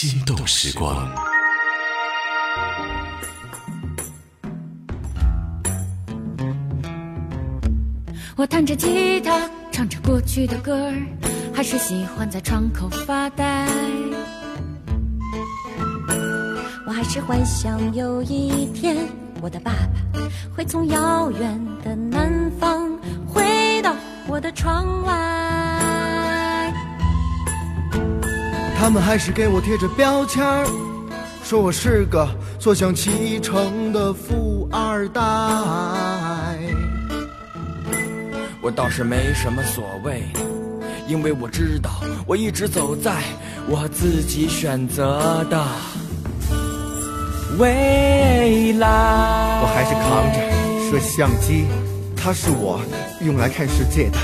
[0.00, 1.12] 心动时光。
[8.36, 10.92] 我弹着吉他，唱着过去的歌，
[11.52, 13.66] 还是喜欢在窗口发呆。
[16.86, 19.04] 我还是幻想有一天，
[19.42, 20.20] 我的爸爸
[20.56, 22.88] 会从遥远的南方
[23.26, 23.96] 回到
[24.28, 25.47] 我的窗外。
[28.78, 30.64] 他们还是给我贴着标签儿，
[31.42, 32.26] 说我是个
[32.60, 35.20] 坐享其成的富二代。
[38.62, 40.22] 我倒是没什么所谓，
[41.08, 41.90] 因为我知道
[42.24, 43.20] 我一直走在
[43.66, 45.66] 我自己选择的
[47.58, 48.86] 未来。
[49.60, 50.38] 我还是扛着
[50.88, 51.66] 摄像机，
[52.16, 52.80] 它是我
[53.20, 54.18] 用来看世界的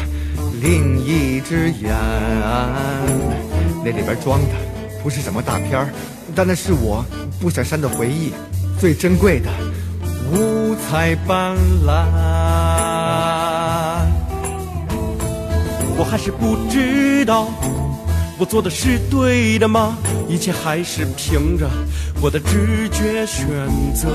[0.62, 3.53] 另一只眼。
[3.84, 4.54] 那里边装的
[5.02, 5.88] 不是什么大片儿，
[6.34, 7.04] 但那是我
[7.38, 8.32] 不想删的回忆，
[8.80, 9.50] 最珍贵的
[10.32, 11.54] 五彩斑
[11.84, 12.06] 斓。
[15.96, 17.48] 我还是不知道
[18.38, 19.98] 我做的是对的吗？
[20.28, 21.68] 一切还是凭着
[22.22, 23.46] 我的直觉选
[23.94, 24.08] 择。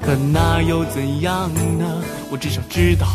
[0.00, 2.02] 可那又怎样呢？
[2.30, 3.06] 我至少知道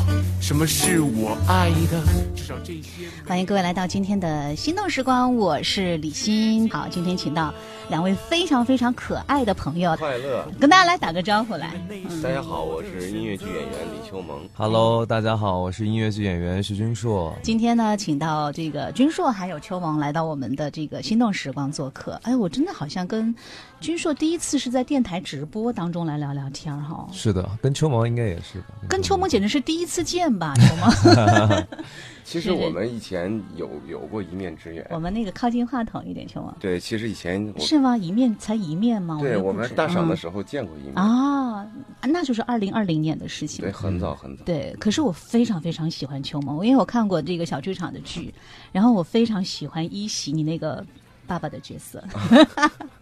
[0.41, 2.01] 什么是我爱的，
[2.35, 3.07] 至少这些。
[3.27, 6.67] 欢迎各位来到今天的心动时光，我是李欣。
[6.71, 7.53] 好，今天请到
[7.89, 11.75] 两位非常非常可爱的朋友，快乐，跟大家来打个招呼来。
[12.23, 14.41] 大家好，我是音乐剧演员李秋萌。
[14.55, 17.33] Hello，大家好，我是音乐剧演员徐君硕。
[17.43, 22.19] 今天呢，请到这个君硕还有秋萌来到我们的这个心动时光做客。
[22.23, 23.33] 哎，我真的好像跟
[23.79, 27.07] 君硕第一次是在电台直播当中来聊聊天哈。
[27.13, 28.73] 是的，跟秋萌应该也是吧。
[28.89, 31.67] 跟秋萌简直是第一次见吧，秋萌。
[32.23, 34.87] 其实我们以前有有过一面之缘。
[34.89, 36.55] 我们那个靠近话筒一点，秋萌。
[36.57, 37.97] 对，其实以前是吗？
[37.97, 39.19] 一面才一面吗？
[39.21, 40.95] 对，我我们大赏的时候见过一面。
[40.95, 41.67] 啊，
[42.01, 43.61] 那就是二零二零年的事情。
[43.61, 44.43] 对，很早很早。
[44.45, 48.33] 对，可是我非常非常喜欢秋萌，因为我看过这个小剧场的剧，
[48.71, 50.83] 然后我非常喜欢一喜你那个
[51.27, 52.03] 爸爸的角色。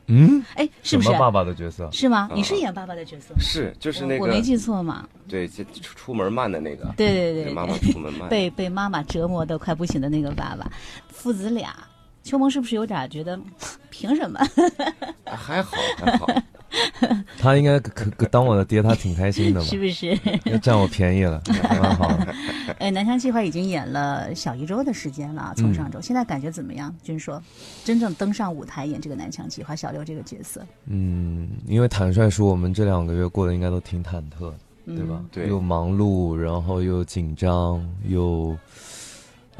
[0.07, 1.89] 嗯， 哎，是不是爸爸的角色？
[1.91, 2.29] 是吗？
[2.33, 3.33] 你是演爸爸的角色？
[3.39, 5.07] 是，就是那个我没记错嘛？
[5.27, 5.63] 对，出
[5.95, 6.93] 出门慢的那个。
[6.97, 10.69] 对对对，妈妈出门慢，被被妈妈折磨的快不行的那个爸爸，
[11.09, 11.75] 父子俩，
[12.23, 13.39] 秋萌是不是有点觉得
[13.89, 14.39] 凭什么？
[15.25, 16.27] 还 好还好。
[17.37, 19.65] 他应该可可当我的爹，他挺开心的吧？
[19.65, 20.17] 是不是？
[20.59, 22.33] 占我便宜了，蛮好的。
[22.79, 26.93] 哎， 南墙计划已经演了小一周的时间了，从上周，嗯、现在感觉怎么样？
[27.03, 27.41] 君说，
[27.83, 34.53] 真正登上舞台演这个南墙计划小六这个角色，嗯，因为坦率说，我们这两个月过得应该都挺忐忑的，
[34.85, 35.21] 嗯、对吧？
[35.31, 38.57] 对，又忙碌，然后又紧张，又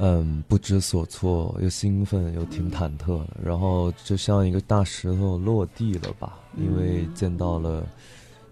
[0.02, 3.38] 嗯不知所措，又兴奋，又挺忐忑的。
[3.44, 7.88] 然后就像一个大石头落地了吧，因为见到了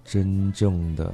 [0.06, 1.12] 真正的。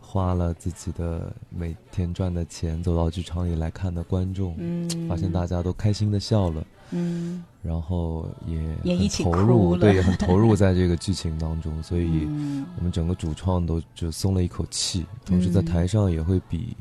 [0.00, 12.28] 花了自己的每天赚的钱走到剧场里来看的观众，嗯，发现大家都开心的笑了，嗯，然后也也一起投入，对，也很投入嗯在这个剧情当中，所以
[12.76, 16.76] 我们整个主创都就松了一口气，同时在台上也会比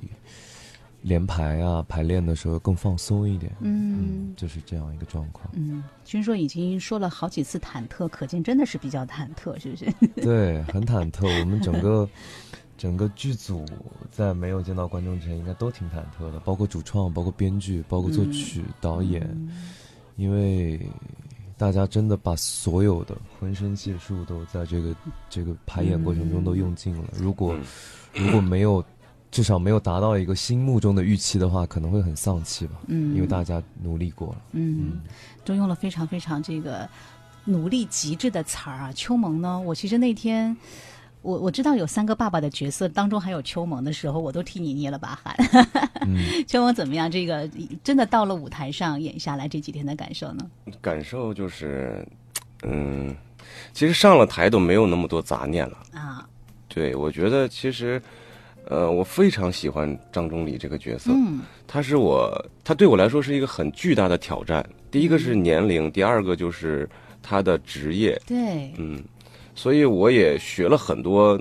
[1.02, 5.50] 连排啊排练的时候更放松一点，嗯，就是这样一个状况。
[5.54, 9.86] 嗯，听说已经说了好几次忐忑，可见真的是比较忐忑，是不是？
[10.22, 12.08] 对，很忐忑，我们整个。
[12.78, 13.64] 整个剧组
[14.10, 19.52] 在没有见到观众之前，应该都挺忐忑的，包括主创、包括编剧、包括作曲、嗯、导演，
[20.16, 20.82] 因为
[21.60, 24.96] 大家真的把所有的浑身解数都在这个
[25.30, 27.04] 这个排演过程中都用尽了。
[27.14, 27.56] 如果
[28.16, 28.84] 如果没有
[29.32, 32.74] 至少没有达到一个心目中的预期的话，可能会很丧气吧。
[32.88, 34.42] 嗯，因为大家努力过了。
[34.52, 35.02] 嗯，
[35.46, 36.88] 都用了非常非常这个
[37.46, 38.92] 努力极致的词儿啊。
[38.94, 40.56] 秋萌呢，我其实那天。
[41.24, 45.36] 我我知道有三个爸爸的角色，当中还有秋萌的时候，我都替你捏了把汗。
[46.08, 46.18] 嗯、
[46.50, 47.12] 秋萌怎么样？
[47.12, 47.48] 这个
[47.84, 50.50] 真的到了舞台上演下来，这几天的感受呢？
[50.82, 52.04] 感受就是，
[52.64, 53.16] 嗯，
[53.72, 56.28] 其实上了台都没有那么多杂念了啊。
[56.68, 58.02] 对，我觉得其实，
[58.72, 61.12] 呃，我非常喜欢张中礼这个角色。
[61.14, 62.34] 嗯，他是我，
[62.64, 64.66] 他对我来说是一个很巨大的挑战。
[64.90, 66.90] 第一个是年龄，第二个就是
[67.22, 68.20] 他的职业。
[68.26, 69.04] 对，嗯。
[69.54, 71.40] 所以我也学了很多，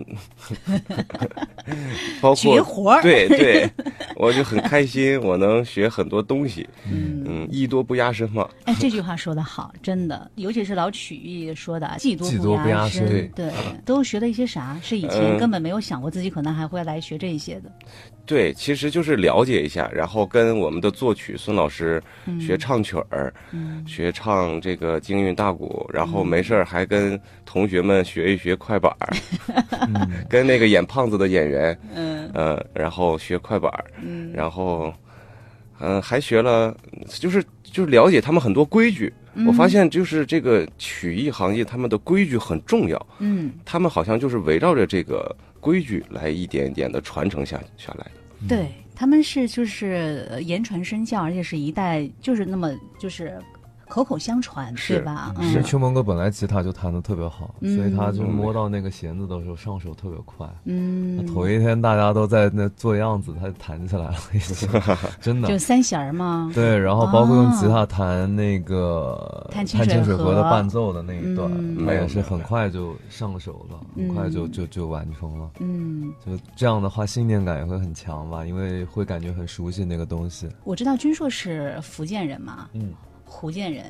[2.20, 3.02] 包括绝活儿。
[3.02, 3.70] 对对，
[4.16, 6.68] 我就很开心，我能学很多东西。
[6.90, 7.24] 嗯。
[7.26, 8.48] 嗯，艺多不压身嘛。
[8.64, 13.52] 哎，这句话说的好，真的，尤其是老曲艺说的“技 多技多不压身”，身对，
[13.84, 14.76] 都学了一些啥？
[14.82, 15.38] 是以前嗯。
[15.38, 17.70] 根本没有想过自己可能还会来学这一些的。
[18.26, 22.02] 对，其实就是了解一下，然后跟我们的作曲孙老师
[22.40, 23.84] 学唱曲儿，嗯。
[23.86, 29.12] 学唱这个京韵大鼓，然后没事儿还跟同学们学一学快板儿，
[30.28, 32.30] 跟那个演胖子的演员，嗯。
[32.32, 34.32] 呃，然后学快板儿，嗯。
[34.32, 34.92] 然后，
[35.80, 36.76] 嗯、还学了，
[37.06, 39.12] 就是就是了解他们很多规矩。
[39.46, 48.48] 我发现就是这个曲艺行业，他们的规矩很重要，嗯，他们好像就是围绕着这个规矩来一点一点的传承下下来的。
[48.48, 53.38] 对，他们是就是呃言传身教，而且是一代就是那么就是
[53.90, 55.34] 口口相传，是对吧？
[55.40, 60.48] 其实嗯秋萌哥本来吉他就弹得特别好，嗯所以他就摸到那个弦子的时候上手特别快。
[60.64, 64.68] 嗯，头一天大家都在那做样子，他就弹起来了，已经
[65.20, 65.58] 真的就。
[65.58, 66.50] 三弦儿嘛。
[66.54, 75.50] 对，然后包括用吉哦他弹那个弹《清水河的伴奏的那一段，嗯他也是很快就上手了，嗯很快就就就完成了。
[75.60, 80.48] 嗯，就这样的话，信念感也会很强吧，因为会感觉很熟悉那个东西。
[80.64, 82.92] 我知道君硕是福建人嘛，嗯，
[83.30, 83.84] 福建人，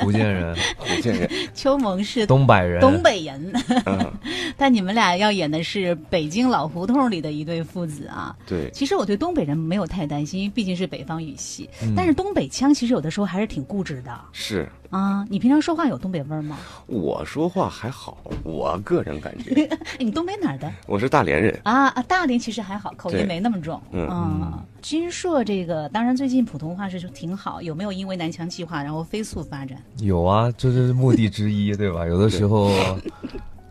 [0.00, 3.52] 福建人、 福建人， 邱萌是东北人、东北人，
[3.84, 4.12] 嗯，
[4.56, 8.34] 但你们俩要演的是北京老胡同里的一对父子啊。
[8.46, 11.68] 对，其实我对东北人没有太担心，因为毕竟是北方语系。
[11.82, 11.92] 嗯。
[11.96, 14.12] 但是东北腔其实有的时候还是挺固执的。
[14.32, 15.24] 是啊。
[15.28, 16.58] 你平常说话有东北味儿吗？
[16.86, 20.70] 我说话还好，我个人感觉 哎你东北哪儿的？
[20.86, 23.80] 我是大连人，啊啊，大连其实还好，口音没那么重。
[23.92, 29.78] 嗯啊，君硕这个当然最近普通话是就挺好，有没有因为南墙计划然后飞速发展？
[29.98, 32.06] 有啊，这是目的之一，对吧？
[32.06, 32.70] 有的时候，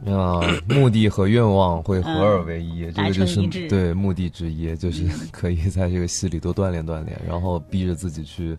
[0.06, 8.56] 啊，目的和愿望会合二为一，这个就是对目的之一，就是 可以在这个戏里多锻炼锻炼，然后逼着自己去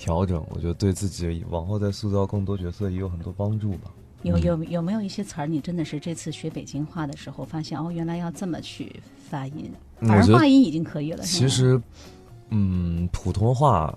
[0.00, 0.42] 调整。
[0.48, 3.90] 我觉得对自己往后再塑造更多角色也有很多帮助吧。
[4.22, 9.70] 有有有没有一些词儿，你真的是这次学北京话的时候发现哦，原来要这么去发音，
[10.00, 11.22] 反而嗯我觉得话音已经可以了。
[11.22, 11.80] 其实，
[12.48, 13.94] 嗯，普通话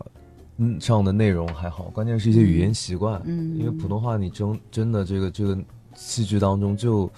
[0.57, 3.21] 嗯上的内容还好，关键是一些语言习惯。
[3.25, 5.57] 嗯因为普通话你真真的这个这个
[5.95, 7.09] 戏剧当中就，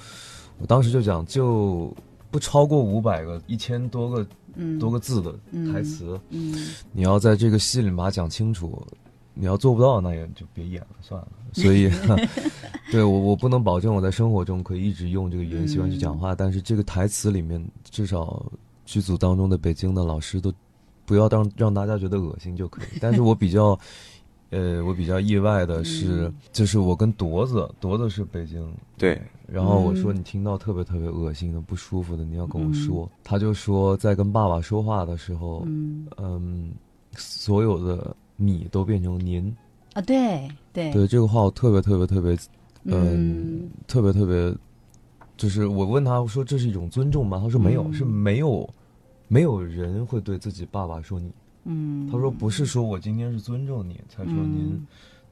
[0.60, 1.96] 我当时就讲就
[2.32, 5.32] 不超过五百个、一千多个嗯多个字的
[5.72, 6.54] 台词，嗯
[6.92, 8.86] 你要在这个戏里把它讲清楚。
[9.38, 11.28] 你要做不到，那也就别演了，算了。
[11.52, 11.92] 所以，
[12.90, 18.46] 对我我不能保证我在生活中可以一直用这个语言习惯去讲话，但是这个台词里面，至少
[18.86, 20.54] 剧组当中的北京的老师都
[21.06, 22.98] 不要让让大家觉得恶心就可以。
[23.02, 23.78] 但是我比较，
[24.56, 28.66] 呃，我比较意外的是，就是我跟铎子，铎子是北京，
[28.98, 33.10] 对，然后我说嗯你听到特别特别恶心的、不舒服的，你要跟我说。
[33.22, 36.72] 他就说在跟爸爸说话的时候，嗯嗯，
[37.18, 39.54] 所有的你都变成您。
[39.94, 42.32] 啊，对对对这个话，我特别特别特别，
[42.84, 44.56] 嗯嗯，特别特别，
[45.36, 47.42] 就是我问他我说这是一种尊重吗？
[47.44, 48.70] 他说没有，嗯是没有，
[49.28, 51.30] 没有人会对自己爸爸说你。
[51.66, 54.88] 嗯，他说不是说我今天是尊重你才说您，嗯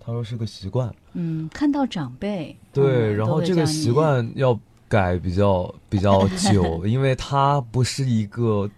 [0.05, 0.93] 他说是个习惯。
[1.13, 4.59] 嗯，看到长辈对，嗯然后这个习，惯要
[4.89, 8.69] 改比较 比较久，因为它不是一个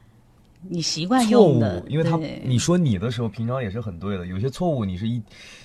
[0.62, 4.28] 你你习惯错误用的，，因为他你说你的时候，平常也是很对的。
[4.28, 5.22] 有些错误你是一，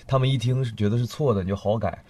[0.06, 2.02] 他们一听是觉得是错的，你就好改。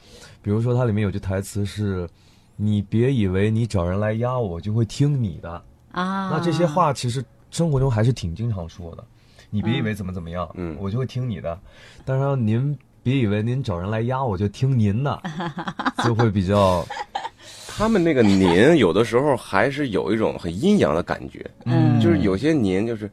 [0.42, 2.08] 比如说它里面有句台词是
[2.56, 5.50] ：“你别以为你找人来压我就会听你的。
[5.92, 9.04] 啊，那这些话其实生活中还是挺经常说的。
[9.50, 9.94] 你别以为嗯。
[9.94, 10.76] 怎么怎么样，嗯。
[10.80, 11.58] 我就会听你的。
[12.04, 15.20] 当然您别以为您找人来压我就听您的，
[16.04, 16.86] 就会比较
[17.66, 21.98] 他们那个您有的时候还是有一种很阴阳的感觉，嗯。
[22.00, 23.10] 就是有些您就是，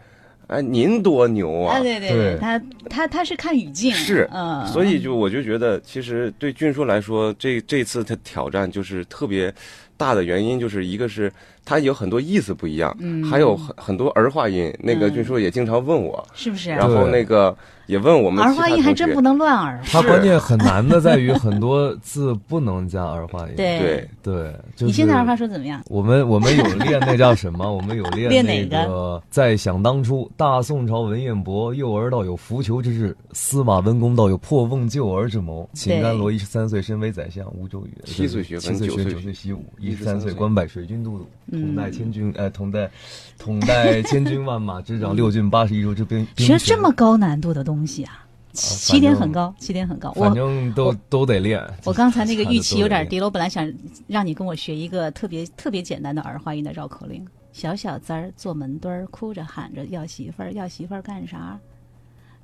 [0.48, 1.78] 哎，您多牛啊。
[1.78, 2.60] 啊，，对对对他
[2.90, 9.54] 他他是看语境，是嗯，所以就我就觉得，其实对俊叔来说，这这次他挑战就是特别
[9.96, 11.32] 大的原因，就是一个是
[11.68, 14.74] 他有很多意思不一样，嗯还有很很多儿化音。
[14.80, 16.70] 那个嗯俊叔也经常问我，是不是？
[16.70, 17.54] 然后那个
[17.88, 23.54] 也问我们儿化音还真不能乱儿，它关键很难的在于很多字不能加儿化音。
[23.58, 25.82] 对对对，就是你现在儿化说怎么样？
[25.90, 27.68] 我们我们有练那叫什么？
[27.70, 29.22] 我们有练练那哪个。
[29.30, 35.70] 在想当初，大宋朝文彦博，幼儿道有扶裘之志；司马温公道有破瓮救儿之谋。
[35.74, 42.90] 秦甘罗一十三岁身为宰相，吴周瑜七岁学七岁学，文九岁习武，一十三三岁岁官拜水军都督，嗯统带千军，呃，统带
[43.38, 46.26] 统带千军万马， 执掌六郡八十一州之兵。
[46.38, 50.12] 学这么高难度的东西啊，起点很高，起点很高。
[50.14, 51.62] 反正都都得练。
[51.86, 53.12] 我刚才那个预期有点低。
[53.12, 53.72] 低了，我本来想
[54.08, 61.60] 让你跟我学一个特别特别简单的儿化音的绕口令：小小子儿坐门墩儿，哭着喊着要媳妇儿，要媳妇儿干啥？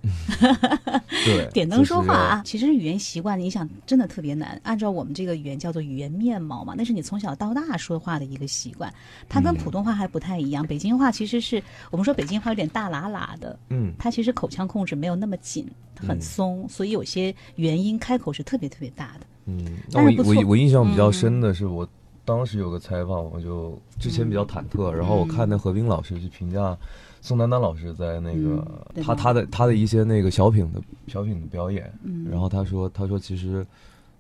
[1.26, 2.42] 对，点灯说话啊！
[2.46, 4.60] 其实语言习惯，你想真的特别难。
[4.64, 8.94] 按照我们这个语言叫做语言面貌嘛，那是你从小到大说话的一个习惯。
[9.30, 10.66] 它跟普通话还不太一样。
[10.68, 19.26] 北京话其实是我们说北京话有点大喇喇的，嗯，它其实口腔控制没有那么紧，它很松，所以有些元音开口是特别特别大的。
[19.46, 21.88] 嗯，那我但是不我我印象比较深的是，我
[22.26, 26.78] 当时有个采访，我就之前比较忐忑，然后我看那何冰老师去评价
[27.24, 29.04] 宋丹丹老师在那个、嗯对。
[29.04, 32.28] 吧他他的他的一些那个小品的小品的表演，嗯。
[32.30, 33.66] 然后他说他说其实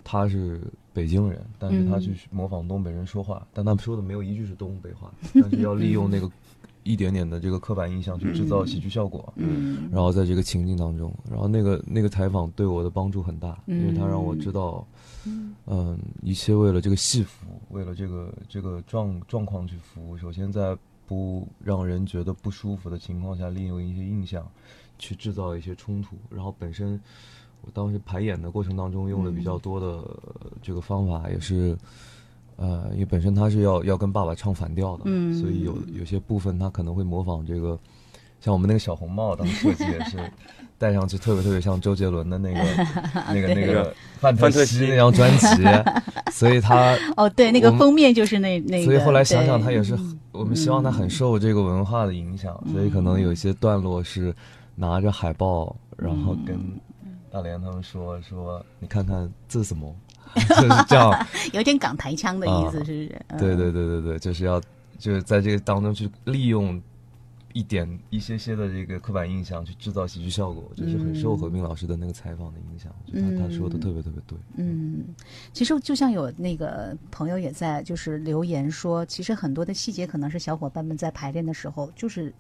[0.06, 0.62] 他是
[0.94, 2.02] 北京人，但是他嗯。
[2.02, 6.32] 去模仿东北人说话，但他们说的没有一句是东北话， 但是要利用那个
[6.84, 9.34] 一点点的这个刻板印象去制造喜剧效果。
[9.36, 9.90] 嗯。
[9.92, 14.88] 然后在这个情境当中，然后那个那个采访对我的帮助很大，因为他让我知道，
[15.68, 20.18] 嗯，一切为了这个戏服，为了这个这个状状况去服务。
[20.18, 20.78] 首先在
[21.14, 24.50] 不让人觉得不舒服的情况下，利用一些印象
[24.98, 26.18] 去制造一些冲突。
[26.30, 27.00] 然后本身
[27.62, 31.78] 我当时排演的过程当中用的比较多的呃这个方法，也是。
[32.56, 37.78] 呃，因为本身他是要要跟爸爸唱反调的，嗯所以有有些部分他可能会模仿这个，
[38.40, 40.32] 像我们那个小红帽，当时设计也是
[40.84, 42.60] 戴上去特别特别像周杰伦的那个
[43.34, 45.48] 那个那个 范特范特西西那张专辑，
[46.30, 48.86] 所以他 哦，对，那个封面就是那那个。
[48.86, 49.98] 所以后来想想，他也是
[50.34, 54.36] 我们希望他很受这个文化的影响，所以可能有一些段落是
[54.76, 56.60] 拿着海报，然后跟
[57.32, 59.96] 大连他们说说，你看看这是什么，
[60.36, 61.28] 就是这样。
[61.54, 62.80] 有点港台腔的意思，啊。
[62.80, 63.22] 是不是？
[63.30, 63.40] 嗯。
[63.40, 64.60] 对对对对对，就是要
[64.98, 66.82] 就是在这个当中去利用
[67.54, 74.38] 一点一些些的这个刻板印象去制造喜剧效果，就是很受何冰老师的那个采访的影响，我觉得他他说的特别特别对。
[74.56, 75.04] 嗯，
[75.54, 82.34] 其实就像有那个朋友也在就是留言说，其实很多的细节可能是小伙伴们在排练的时候就是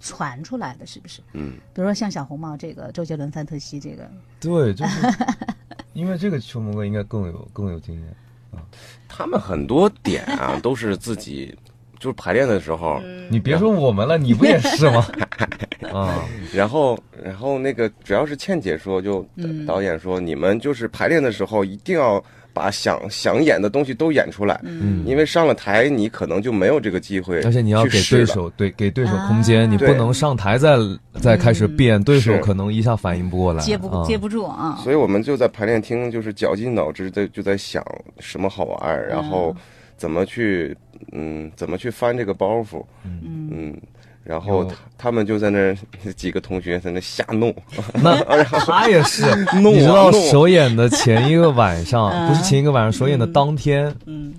[0.00, 1.22] 传出来的，是不是？
[1.32, 5.06] 嗯，比如说像小红帽这个周杰伦、范特西这个，对，就是
[5.94, 8.08] 因为这个秋萌哥应该更有更有经验
[8.50, 8.60] 啊。
[9.08, 11.56] 他们很多点啊都是自己，
[11.98, 15.06] 就是排练的时候，你别说我们了，你不也是吗？
[15.92, 19.64] 啊，然后然后那个主要是倩姐说，就嗯。
[19.66, 22.22] 导演说，你们就是排练的时候一定要
[22.52, 28.24] 把想想演的东西都演出来，嗯，因为上了台你可能就没有这个机会，而且你要给对。
[28.24, 30.76] 手对给对手空间，你不能上台再
[31.20, 34.04] 再开始变，对手可能一下反应不过来，接不、啊。
[34.06, 34.78] 接不住啊。
[34.82, 37.84] 所以我们就在排练厅，就是绞尽脑汁的就在想
[38.20, 39.54] 什么好玩儿，然后
[39.96, 40.76] 怎么去，
[41.12, 43.48] 嗯，怎么去翻这个包袱，嗯。
[43.50, 43.80] 嗯，
[44.24, 45.76] 然后他他们就在那儿
[46.16, 47.54] 几个同学在那瞎弄，
[48.02, 49.22] 那 他也是，
[49.62, 52.28] 弄你知道首演的前一个晚上，嗯。
[52.28, 54.34] 不是前一个晚上，首演的当天，嗯。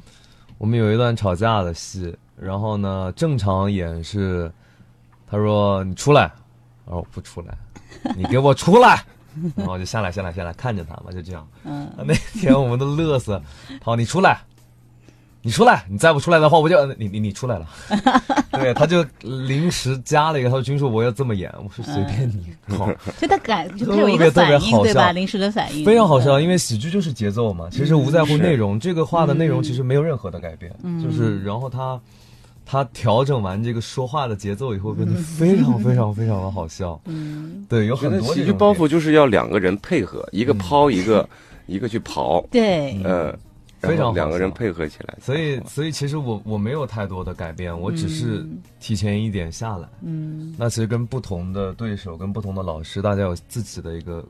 [0.57, 4.51] 我们有一段吵架的戏，然后呢，正常演是，
[5.29, 6.23] 他说你出来，
[6.85, 7.55] 然后我不出来，
[8.15, 9.03] 你给我出来，
[9.55, 11.47] 然后我就下来下来下来看着他嘛，就这样。
[11.63, 11.87] 嗯。
[12.05, 13.39] 那天我们都乐死，
[13.81, 14.39] 好，你出来，
[15.47, 17.65] 你出来，你再不出来的话，我就你你你出来了。
[18.51, 25.05] 对，他就临时加了一个，他说军叔我要这么演，我说随便你，好，就他改就他有一个特别特别好反应，对吧？
[25.05, 25.11] 笑？
[25.13, 25.85] 临时的反应。
[25.85, 31.01] 非常好笑，嗯因为喜剧就是节奏嘛，其实无在乎内容，这个话的内容其实没有任何的改变，嗯。
[31.01, 31.97] 就是然后他
[32.65, 36.99] 他调整完这个说话的节奏以后，变得非常非常非常的好笑。
[37.05, 41.29] 嗯，对，有很多喜剧包袱就是要两个人配合，一个抛一个，
[41.67, 43.33] 一个去刨，对，嗯，
[43.87, 48.45] 非常好两个人配合起来，所以，所以其实我我没有太多的改变，我只是
[48.79, 49.87] 提前一点下来。
[50.01, 54.23] 嗯那其实跟不同的对手、跟不同的老师，大家有自己的一个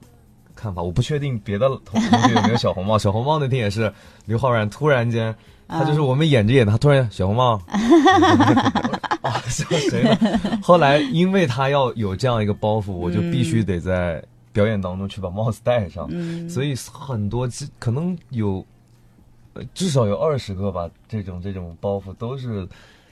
[0.56, 0.82] 看法。
[0.82, 2.98] 我不确定别的同同学有没有小红帽。
[3.00, 3.92] 小红帽那天也是
[4.26, 5.34] 刘昊然突然间，
[5.68, 7.62] 他就是我们演着演着，他突然小红帽，
[9.22, 10.60] 啊，笑谁呢？
[10.62, 16.08] 后来因为他要有这样一个包袱，我就必须得在表演当中去把帽子戴上。
[16.10, 18.66] 嗯，所以很多其可能有，呃
[19.74, 22.68] 至少有二十个吧，这种这种包袱都是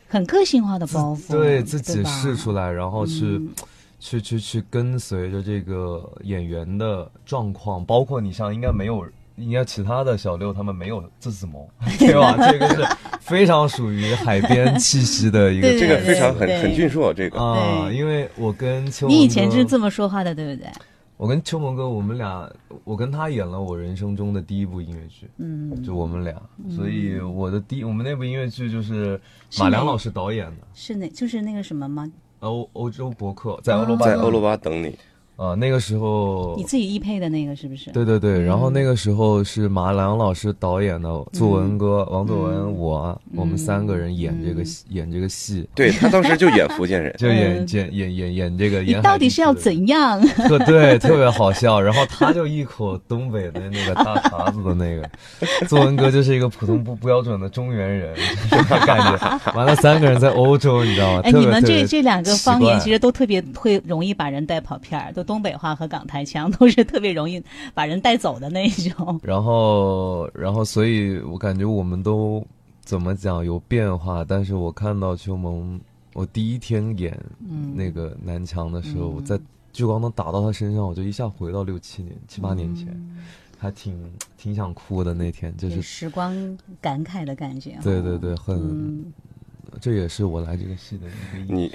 [0.08, 3.50] 很个性化的包袱，对自己试出来，然后去、嗯
[3.98, 9.06] 去去去跟随着这个演员的状况，包括你像应该没有。
[9.38, 11.62] 应该其他的小六他们没有自子萌，
[12.00, 12.38] 对吧？
[12.50, 12.88] 这个是
[13.20, 20.72] 非常属于海边气息的一个这个非常很对很俊硕，这个啊，因为我跟秋你以前萌哥是这么说话的，对不对？
[21.18, 22.52] 我跟秋萌哥，我们俩，
[22.84, 29.20] 我跟他演了我人生中的第一部音乐剧，嗯，就我们俩，所以我的第我们那部音乐剧就是
[29.58, 32.12] 马良老师导演的，是那，就是那个什么吗？
[32.40, 34.98] 欧欧洲博客在欧罗巴在欧罗巴等你，
[35.38, 37.92] 啊，那个时候你自己译配的那个是不是？
[37.92, 48.82] 对对对，然后那个时候是马良老师导演的，作文哥、王作文、我，我们三个人演这个戏演这个戏，对他当时就演福建人， 就演演演演演这个。
[48.82, 50.22] 你到底是要怎样？
[50.48, 51.82] 特对，特别好笑。
[51.82, 58.16] 然后他就一口东北的那个大碴子的那个，作文哥就是一个普通不标准的中原人，
[58.88, 59.52] 感觉。
[59.54, 61.22] 完了，三个人在欧洲，你知道吗？
[61.26, 65.25] 哎，你们这这两个方言其实都特别会容易把人带跑偏儿，都。
[65.26, 69.20] 东北话和港台腔都是特别容易把人带走的那种。
[69.24, 72.46] 然后，然后，所以我感觉我们都
[72.82, 74.24] 怎么讲有变化。
[74.24, 75.78] 但是我看到秋萌，
[76.14, 77.20] 我第一天演
[77.74, 79.38] 那个南墙的时候，我在
[79.74, 82.88] 聚光灯打到他身上，我就一下回到六七年、七八年前，
[83.58, 84.00] 还挺
[84.38, 85.14] 挺想哭的。
[85.14, 86.34] 那天就是时光
[86.80, 87.78] 感慨的感觉。
[87.84, 89.12] 对对对，很。
[89.82, 91.72] 这也是我来这个戏的一个你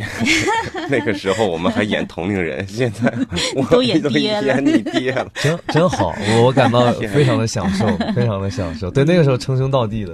[0.88, 3.12] 那个时候我们还演同龄人，现在
[3.56, 8.90] 我都演爹了，你爹了， 真真好，我感到 非常的享受，非常的享受。
[8.90, 10.12] 对，那个时候称兄道弟的，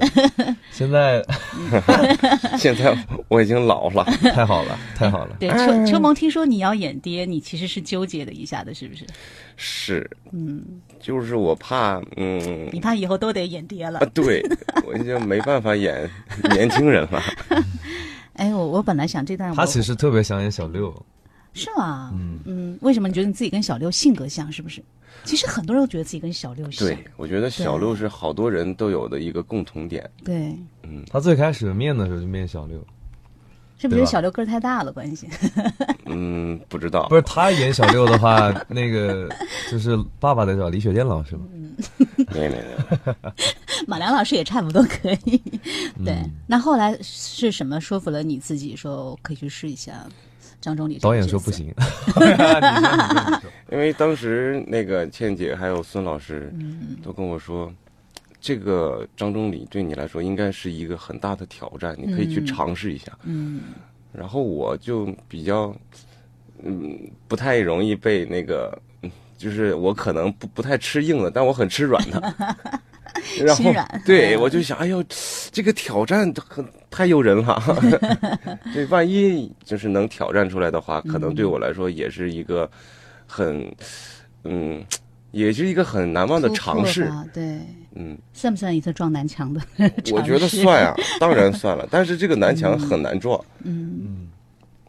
[0.70, 1.24] 现在
[2.58, 2.96] 现在
[3.28, 5.36] 我已经老了，太好了，太好了。
[5.38, 9.04] 对，秋秋萌，听说你要演爹，你其实是纠结的一下的，是不是？
[9.56, 10.62] 是，嗯，
[11.00, 14.00] 就是我怕，嗯，你怕以后都得演爹了？
[14.14, 14.42] 对，
[14.86, 16.08] 我已经没办法演
[16.52, 17.20] 年轻人了。
[18.34, 20.94] 哎，我我本来想这段，他其实特别想演小六，
[21.54, 22.10] 是吗？
[22.14, 24.52] 嗯嗯，为什么你觉得你自己跟小六性格像？
[24.52, 24.82] 是不是？
[25.24, 26.86] 其实很多人都觉得自己跟小六像。
[26.86, 30.08] 对，我觉得小六是好多人都有的一个共同点。
[30.22, 32.84] 对，嗯，他最开始面的时候就面小六。
[33.78, 35.28] 是不是小六个儿太大了关系？
[36.06, 37.08] 嗯，不知道。
[37.08, 39.28] 不是他演小六的话， 那个
[39.70, 41.44] 就是爸爸的叫李雪健老师吗？
[42.32, 43.14] 没没没。
[43.86, 45.40] 马良老师也差不多可以。
[46.04, 46.16] 对，
[46.46, 49.92] 那后来是什么说服了你自己说可以去试一下
[50.60, 50.98] 张忠李？
[50.98, 51.74] 导演说不行。
[53.70, 56.52] 因为当时那个倩姐还有孙老师
[57.02, 57.70] 都跟我说。
[58.46, 63.10] 这个张忠礼对你来说应该是一个很大的挑战，你可以去尝试一下。
[63.24, 63.60] 嗯，
[64.12, 65.74] 然后我就比较，
[66.62, 68.80] 嗯，不太容易被那个，
[69.36, 72.22] 就是我可能不不太吃硬的，但我很吃软的。
[73.44, 73.72] 然后
[74.04, 75.04] 对我就想，哎呦，
[75.50, 77.60] 这个挑战很太诱人了。
[78.72, 82.70] 对，万一就是能挑战出来的话，可能对我来说也是一个
[83.26, 83.74] 很，
[84.44, 84.84] 嗯。
[85.32, 87.60] 也是一个很难忘的尝试，对，
[87.98, 89.60] 嗯，算不算一次撞南墙的？
[90.12, 91.88] 我觉得算啊， 当然算了。
[91.90, 94.28] 但是这个南墙很难撞，嗯嗯，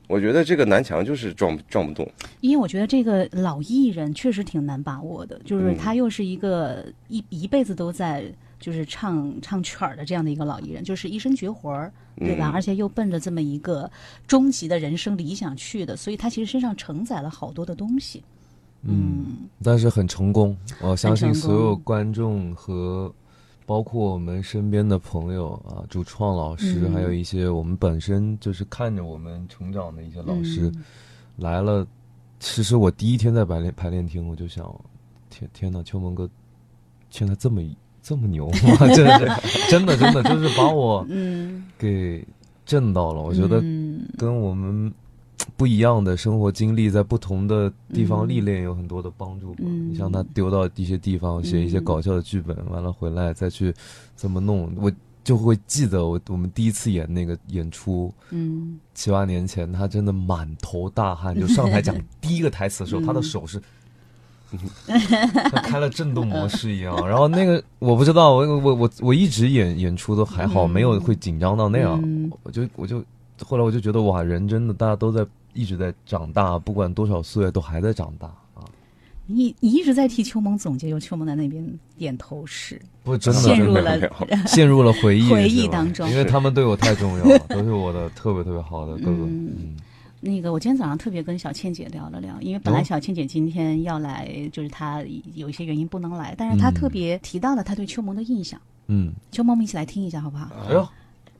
[0.07, 2.09] 我觉得这个南墙就是撞撞不动。
[2.41, 8.25] 因为我觉得这个老艺人确实挺难把握的，就是他又是一个一一辈子都在
[8.59, 12.51] 就是唱唱曲儿的这样的一个老艺人，就是一身绝活儿，对吧？
[12.53, 13.89] 而且又奔着这么一个
[14.27, 18.23] 终极的人生理想去的，所以他其实身上承载了好多的东西。
[18.83, 23.13] 嗯，但是很成功，我相信所有观众和
[23.65, 30.71] 包括我们身边的朋友啊，主创老师，还有一些我们本身就是看着我们成长的一些老师
[31.37, 31.85] 来了。
[32.39, 34.73] 其实我第一天在排练排练厅，我就想，
[35.29, 36.29] 天天呐，秋萌哥
[37.09, 37.61] 现在这么
[38.01, 38.87] 这么牛吗？
[38.95, 41.05] 真的，真的，真的，就是把我
[41.77, 42.25] 给
[42.65, 43.21] 震到了。
[43.21, 43.59] 我觉得
[44.17, 44.93] 跟我们。
[45.57, 49.63] 不一样的生活经历，在不同的地方历练有很多的帮助吧。
[49.63, 53.73] 你像他丢到一些地方写一些搞笑的剧本，完了回来再去
[54.15, 54.91] 怎么弄，我
[55.23, 63.59] 就会记得我我们第一次演那个演出，嗯，七八年前，他真的满头大汗，就上台讲第一个台词的时候，他的手是，
[65.51, 66.95] 他开了震动模式一样。
[67.09, 71.99] 然后那个我不知道，我我我我一直演演出都还好，没有会紧张到那样。
[72.43, 73.03] 我就我就
[73.43, 75.25] 后来我就觉得哇，人真的大家都在。
[75.57, 78.61] 一直在长大，不管多少岁都还在长大啊！
[79.25, 83.99] 你你一直在替秋萌总结，有秋萌在那边点头是，不真的陷入了
[84.45, 89.23] 陷入了回忆回忆当中，因为他们对我太重要了，都是我的特别特别好的哥哥。
[89.23, 89.75] 嗯，
[90.21, 98.61] 那个我今天早上特别跟小倩姐聊了聊，因为本来小倩姐今天要来，就是她有一些原因不能来，但是她特别提到了她对秋萌的印象。
[98.85, 100.49] 嗯，秋萌，我们一起来听一下好不好？
[100.69, 100.87] 哎呦。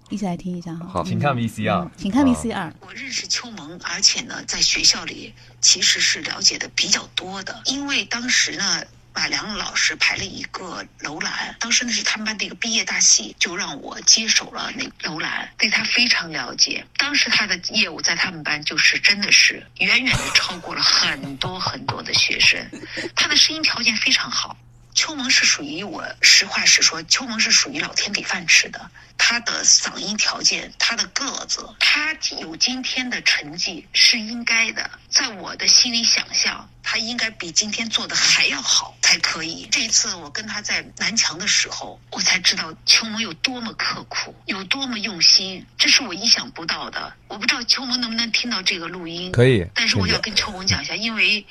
[0.10, 2.72] 一起来听一下哈，好，请看 VCR，请看 VCR。
[2.80, 16.86] 我认识秋萌，而且呢，在学校里其实是了解的比较多的，因为当时呢，马良老师排了一个楼兰，当时那是他们班的一个毕业大戏，就让我接手了那楼兰，对他非常了解。
[16.98, 22.65] 当时他的业务在他们班就是真的是远远的超过了很多很多的学生，
[23.13, 24.56] 他的声音条件非常好。
[24.97, 28.89] 秋萌是属于我实话实说，秋萌是属于老天给饭吃的。
[29.15, 34.89] 他的嗓音条件，他的个子，他有今天的成绩是应该的。
[35.10, 39.67] 在我的心里想象，他应该比今天做的还要好才可以。
[39.71, 47.13] 这一次我跟他在南墙的时候，我才知道秋萌有多么刻苦，有多么用心，这是我意想不到的。
[47.27, 49.63] 我不知道秋萌能不能听到这个录音，可以。
[49.75, 51.45] 但是我要跟秋萌讲一下，因为。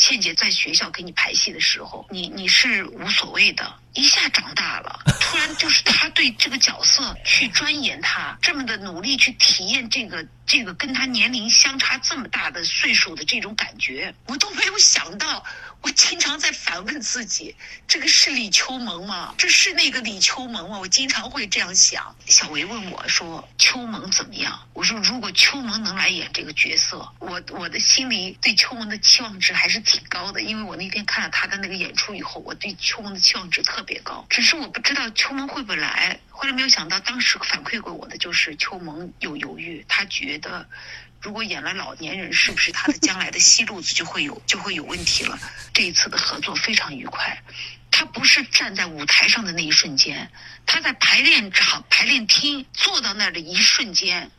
[0.00, 15.44] 倩姐在学校给你排戏的时候，你你是无所谓的，一下长大了，突然就是他对这个角色去钻研，他这么的努力去体验这个这个跟他年龄相差这么大的岁数的这种感觉，我都没有想到。
[15.82, 17.56] 我经常在反问自己：
[17.88, 19.34] 这个是李秋萌吗？
[19.38, 20.78] 这是那个李秋萌吗？
[20.78, 22.14] 我经常会这样想。
[22.26, 30.42] 小维问我说：“秋萌怎么样？”我说：“如果秋萌能来演这个角色，我我的心里对秋萌的期望值还是挺高的。
[30.42, 34.26] 因为我那天看了他的那个演出以后，我对秋萌的期望值特特别高。
[34.28, 36.20] 只是我不知道秋萌会不会来。
[36.28, 40.68] 后来没有想到，当时反馈给我的就是秋萌有犹豫，他觉得。”
[41.22, 45.38] 如果演了老年人，是不是他的将来的戏路子就会有 就会有问题了？
[45.72, 47.42] 这一次的合作非常愉快，
[47.90, 50.30] 他不是站在舞台上的那一瞬间，
[50.66, 54.30] 他在排练场、排练厅坐到那儿的一瞬间，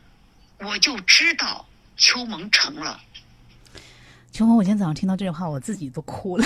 [0.58, 3.00] 我就知道秋萌成了。
[4.32, 6.44] 秋红，我今天早上听到这句话，我自己都哭了。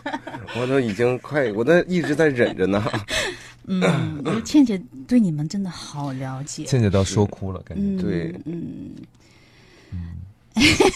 [0.58, 2.82] 我都已经快，我都一直在忍着呢。
[3.68, 6.64] 嗯，倩姐对你们真的好了解。
[6.64, 8.94] 倩姐都要说哭了，感觉对，嗯。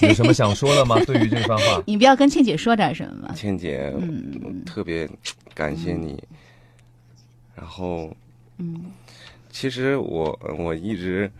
[0.00, 0.98] 有什么想说的吗？
[1.04, 3.34] 对于这番话， 你不要跟倩姐说点什么吗？
[3.34, 5.06] 倩姐，嗯，特别
[5.54, 6.22] 感谢你。
[7.54, 8.10] 然后，
[8.56, 8.86] 嗯，
[9.50, 11.30] 其实我我一直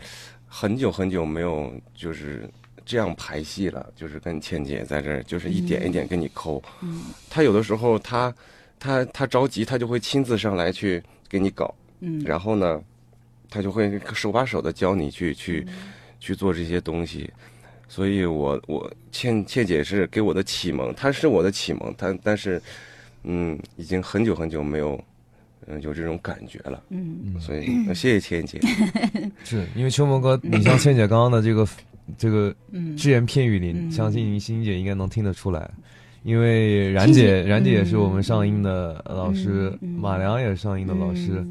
[0.46, 2.46] 很久很久没有就是
[2.90, 6.60] 这样排戏了，就是跟倩姐在这儿，就是一点一点跟你抠。
[6.82, 8.34] 嗯，他有的时候他
[8.80, 11.72] 他他着急，他就会亲自上来去给你搞。
[12.00, 12.82] 嗯，然后呢，
[13.48, 15.64] 他就会手把手的教你去去
[16.18, 17.30] 去做这些东西。
[17.88, 22.60] 所以，我我倩倩姐是给我的启蒙，她是我的启蒙，她但是，
[23.22, 25.00] 嗯，已经很久很久没有，
[25.66, 28.60] 嗯，有这种感觉了，嗯，所以谢谢倩姐。
[29.44, 31.66] 是因为秋萌哥，你像倩姐刚刚的这个
[32.16, 32.54] 这个
[32.96, 35.70] 只言片语里，相信欣姐应该能听得出来，
[36.22, 41.46] 因为然姐然姐也是我们上映的老师，马良也是上映的老师，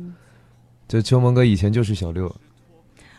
[0.88, 2.34] 就秋萌哥以前就是小六。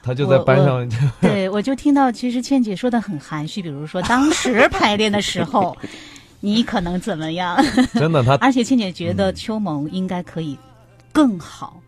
[0.02, 0.88] 他就在班上，
[1.20, 5.76] 对我就听到，其实倩姐说的很含蓄，比如说当时排练的时候，
[6.40, 7.62] 你可能怎么样？
[7.92, 10.56] 真的，他 而且倩姐觉得秋萌应该可以
[11.12, 11.79] 更好。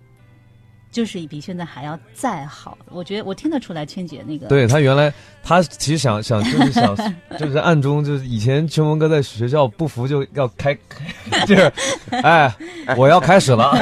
[0.92, 4.46] 就是比现在还要再好，我觉得我听得出来，倩姐那个。
[4.46, 6.94] 对他原来，他其实想想就是想
[7.40, 10.76] 就是暗中就是以前秋萌哥在学校不服就要开，
[11.48, 11.72] 就是
[12.10, 12.54] 哎，
[12.96, 13.72] 我要开始了。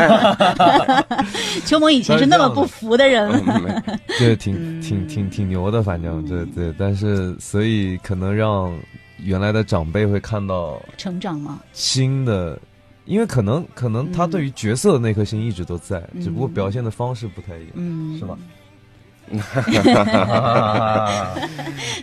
[1.67, 3.29] 秋萌以前是那么不服的人，
[4.19, 8.73] 对，挺挺挺挺牛的，反正对对，但是所以可能让
[9.19, 11.59] 原来的长辈会看到成长吗？
[11.73, 12.57] 新的。
[13.11, 18.39] 因为可能可能他对于角色的那颗心一直都在，只不过表现的方式不太一样，嗯，是吧？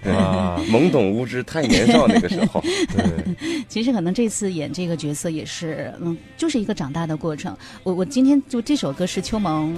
[0.03, 2.61] 啊，懵懂无知，太年少那个时候。
[2.91, 7.55] 对，其实可能这次演这个角色也是，嗯，就是一个长大的过程。
[7.83, 9.73] 我我今天就这首歌是秋萌，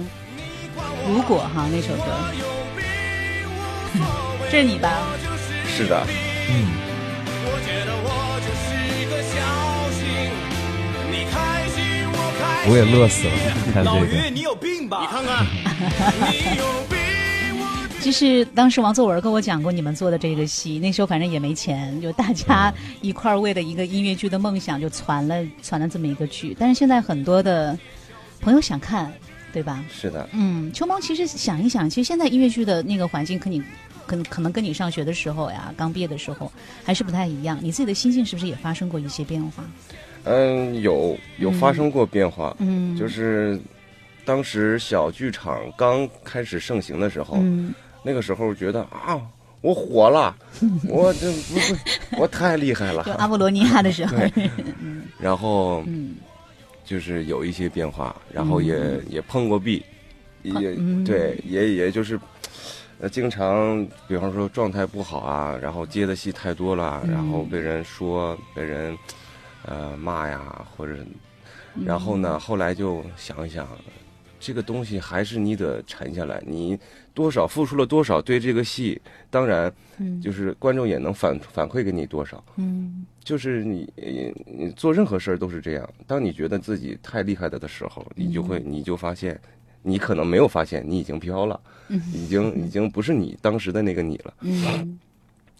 [1.08, 2.02] 如果哈那首歌，
[4.50, 4.90] 这是你吧？
[5.68, 6.04] 是的，
[6.50, 6.79] 嗯。
[12.70, 13.34] 我也乐死了，
[13.74, 14.30] 看这个。
[14.30, 15.00] 你有病吧？
[15.00, 15.44] 你看看。
[18.00, 26.56] 其实当时王作文跟我讲过你们做的这个戏，那时候反正也没钱，就大家一块儿为了一个音乐剧的梦想，就攒了 攒了这么一个剧。
[26.58, 27.76] 但是现在很多的
[28.40, 29.12] 朋友想看，
[29.52, 29.84] 对吧？
[29.92, 30.28] 是的。
[30.32, 33.60] 嗯，秋萌其实想一想，其实现在音乐剧的那个环境，跟你
[34.06, 36.50] 可可能跟你上学的时候呀，刚毕业的时候
[36.84, 37.58] 还是不太一样。
[37.60, 39.64] 你自己的心境是不是也发生过一些变化？
[40.24, 43.58] 嗯，有有发生过变化，嗯，就是
[44.24, 49.20] 当时小剧场刚开始盛行的时候，嗯，那个时候觉得啊，
[49.62, 50.36] 我火了，
[50.88, 54.16] 我这不会，我太厉害了，就阿波罗尼亚的时候，
[55.18, 56.16] 然后，嗯，
[56.84, 58.78] 就是有一些变化，然后也
[59.08, 59.82] 也碰过壁，
[60.42, 60.52] 也
[61.04, 62.20] 对，也也就是，
[63.00, 68.94] 呃，经常比方说状态不好啊，然后接的戏太多了，然后被人说，被人。
[69.66, 70.96] 呃，骂呀，或者，
[71.84, 72.38] 然后呢？
[72.38, 73.68] 后来就想一想，
[74.38, 76.78] 这个东西还是你得沉下来，你
[77.12, 82.42] 多少付出了多少对这个戏，当然，嗯就是观众也能反反馈给你多少。
[82.56, 83.86] 嗯就是你
[84.46, 89.38] 你做任何事儿都是这样，当你觉得自己太厉害了的时候，你就会你就发现，
[89.82, 91.60] 你可能没有发现你已经飘了，
[92.14, 94.34] 已经已经不是你当时的那个你了。
[94.40, 94.98] 嗯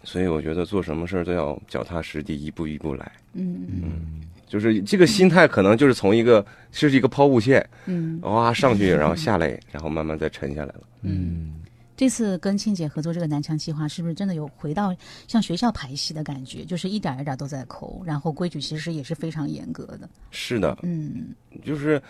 [0.05, 3.13] 所以我觉得做什么事儿都要脚踏实地，一步一步来。
[3.35, 3.67] 嗯。
[3.71, 4.21] 嗯。
[4.49, 10.81] 就是这个心态，可能就是从一个是一个抛物线，嗯，哇上去，然后下来，然后慢慢再沉下来了。
[11.03, 11.55] 嗯，
[11.97, 14.93] 这次跟庆姐合作这个南墙计划，是不是真的有回到
[15.29, 16.65] 像学校排戏的感觉？
[16.65, 20.11] 就是一点一点都在抠，然后规矩其实也是非常严格的。
[20.33, 21.29] 是的，嗯。
[21.65, 22.03] 就是，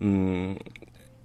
[0.00, 0.54] 嗯，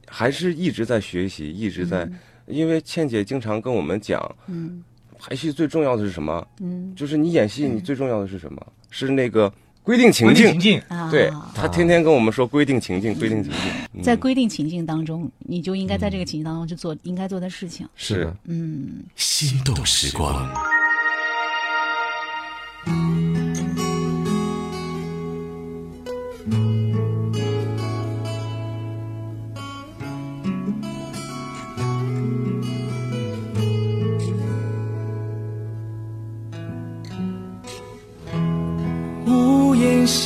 [0.08, 2.10] 还是一直在学习，一直在，
[2.46, 4.82] 因为倩姐经常跟我们讲，嗯
[5.20, 6.48] 排戏最重要的是什么？
[6.60, 8.66] 嗯就是你演戏，你最重要的是什么？
[8.90, 9.52] 是那个
[9.84, 10.60] 规定情境规定情。
[10.60, 13.62] 境，啊，对他天天跟我们说规定情境，规定情境。
[13.94, 17.88] 嗯在规定情境当中，你就应该在这个情境当中去做应该做的事情。
[17.96, 20.48] 是，嗯，心动时光。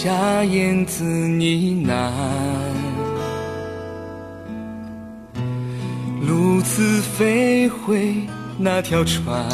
[0.03, 2.09] 下燕子呢喃，
[6.25, 8.15] 鸬鹚飞回
[8.57, 9.47] 那条船。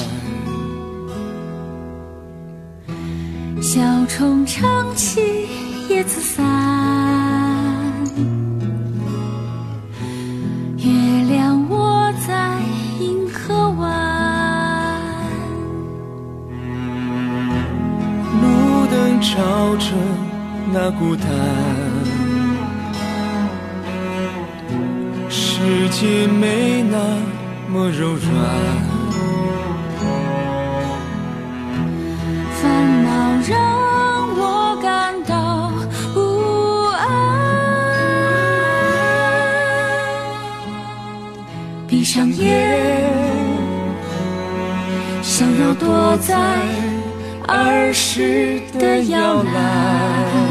[3.61, 5.19] 小虫唱起
[5.89, 6.45] 叶子伞，
[20.79, 21.27] 那孤单，
[25.27, 27.17] 世界没那
[27.67, 28.21] 么柔软。
[32.53, 32.61] 烦
[33.03, 33.09] 恼
[33.49, 33.57] 让
[34.37, 35.73] 我感到
[36.13, 36.15] 不
[36.93, 37.01] 安。
[41.87, 43.09] 闭上眼，
[45.23, 46.37] 想要躲在
[47.47, 50.46] 儿时的摇篮。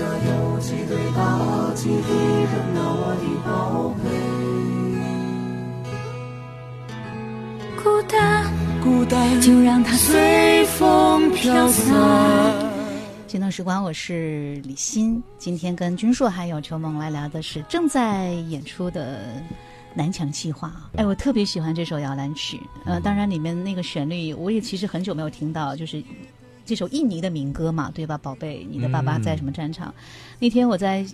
[0.00, 0.06] 孤
[8.08, 8.50] 单，
[8.82, 12.70] 孤单就让它随风飘散。
[13.26, 15.22] 心动时光，我是李欣。
[15.36, 19.20] 今天跟君硕还有秋梦来聊的是正在演出的
[19.92, 20.72] 南墙计划。
[20.96, 26.02] 哎，我特别喜欢这首摇篮曲，呃，当然里面那个旋律我也其实很久没有听到，就是
[26.70, 28.16] 这首印尼的民歌嘛，对吧？
[28.16, 29.92] 宝贝，你的爸爸在什么战场？
[30.38, 31.04] 那天我在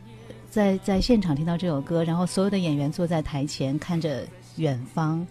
[0.51, 5.27] 在在现场听到这首歌，然后所有的演员坐在台前看着远方。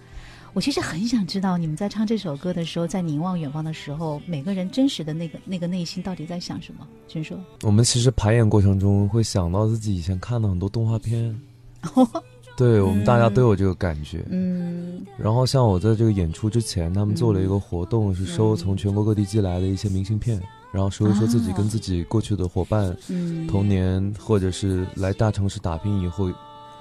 [0.53, 6.87] 我其实很想知道，你们在唱这首歌的时候，在凝望远方的时候，每个人真实的那个那个内心到底在想什么？
[7.07, 11.39] 君说，我们其实排演过程中会想到自己以前看的很多动画片，
[12.57, 14.25] 对我们大家都有这个感觉。
[14.29, 20.41] 嗯然后像我在这个演出之前，他们做了一个活动，是收从全国各地寄来的一些明信片，
[20.71, 26.29] 然后说一说自己跟自己过去的伙伴、嗯，童年，或者是来大城市打拼以后，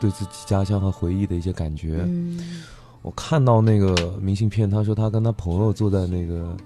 [0.00, 2.02] 对自己家乡和回忆的一些感觉。
[2.06, 2.62] 嗯
[3.02, 6.56] 我看到那个明信片，他说他跟他朋友坐在那个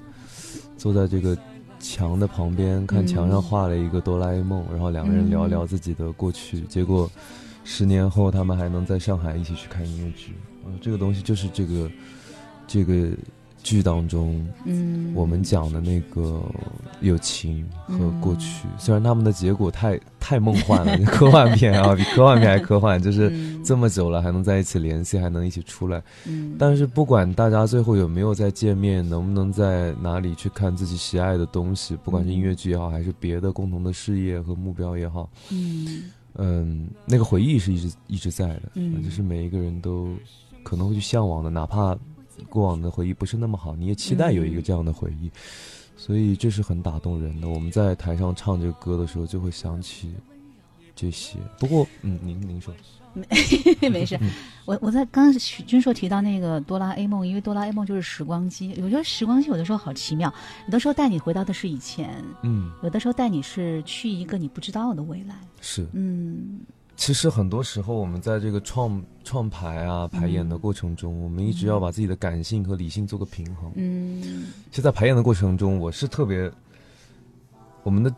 [0.76, 1.36] 坐在这个
[1.80, 6.60] 墙的旁边，看墙上画了一个哆啦 A 梦，然后两个人聊一聊自己的过去。
[6.62, 7.10] 结果
[7.70, 10.32] 十年后，他们还能在上海一起去看音乐剧。
[10.64, 11.90] 嗯，这个东西就是这个
[12.66, 13.10] 这个
[13.62, 16.42] 剧当中嗯，我们讲的那个
[17.02, 18.66] 友情和过去。
[18.78, 26.02] 虽然他们的结果太太梦幻了，科幻片啊，比科幻片还科幻，就是嗯这么久了还能在一起联系，还能一起出来。
[26.26, 36.04] 嗯，但是不管大家最后有没有再见面，能不能在哪里去看自己喜爱的东西，不管是音乐剧也好，还是别的共同的事业和目标也好，嗯
[36.38, 40.14] 嗯，那个回忆是一直一直在的，嗯就是每一个人都
[40.62, 41.98] 可能会去向往的，哪怕
[42.48, 45.30] 过往的回忆不是那么好，你也期待有一个这样的回忆，
[45.96, 47.48] 所以这是很打动人的。
[47.48, 50.14] 我们在台上唱这个歌的时候，就会想起
[50.98, 51.38] 这些。
[51.60, 52.74] 不过，嗯，您您说，
[53.14, 53.24] 没
[53.88, 54.18] 没事。
[54.64, 58.74] 我我在刚刚许军硕提到那个哆啦 A 梦，因为哆啦 A 梦就是时光机。
[58.82, 60.32] 我觉得时光机有的时候好奇妙，
[60.66, 62.10] 有的时候带你回到的是以前，
[62.42, 65.36] 嗯，有的时候带你是去一个你不知道的未来。
[65.60, 66.60] 是，嗯，
[66.96, 73.70] 其实很多时候我们在这个创创排啊排演的过程中，我们一直要把自己的感性和理性做个平衡。
[73.76, 76.50] 嗯，其实，在排演的过程中，我是特别，
[77.84, 78.12] 我们的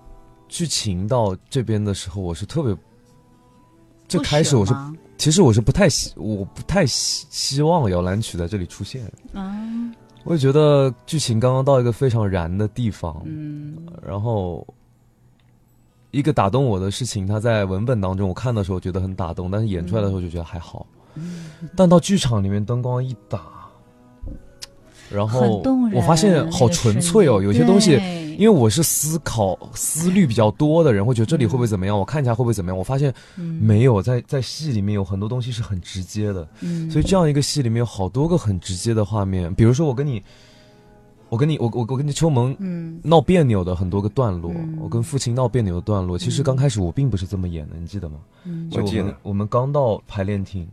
[0.50, 2.76] 剧情到这边的时候，我是特别，
[4.08, 4.74] 最开始我是。
[5.16, 9.04] 其实我是不太希，我不太希希望摇篮曲在这里出现。
[9.34, 9.54] 啊，
[10.24, 13.22] 我也觉得剧情刚刚到一个非常燃的地方。
[13.26, 14.66] 嗯，然后
[16.10, 20.86] 一个打动我的事情，它在文本当中我看的时候觉得很打动，但是演出来的时候就觉得还好。
[21.16, 23.42] 嗯，但到剧场里面灯光一打，
[25.10, 28.00] 然后我发现好纯粹哦，有些东西。
[28.40, 31.98] 因为我是思考思虑比较多的人，会觉得这里会不会怎么样？
[31.98, 32.78] 我看一下会不会怎么样？
[32.78, 36.48] 我发现没有，在在戏里面有很多东西是很直接的，
[36.90, 39.54] 所以这样一个戏里面有好多个很直接的画面。
[39.54, 40.22] 比如说我跟你，
[41.28, 42.56] 我跟你，我我我跟你秋萌
[43.02, 44.50] 闹别扭的很多个段落，
[44.80, 48.20] 我跟父亲闹别扭的段落，其实刚开始我并不是这么演的，你记得吗？
[48.72, 50.66] 我记得我们刚到排练厅。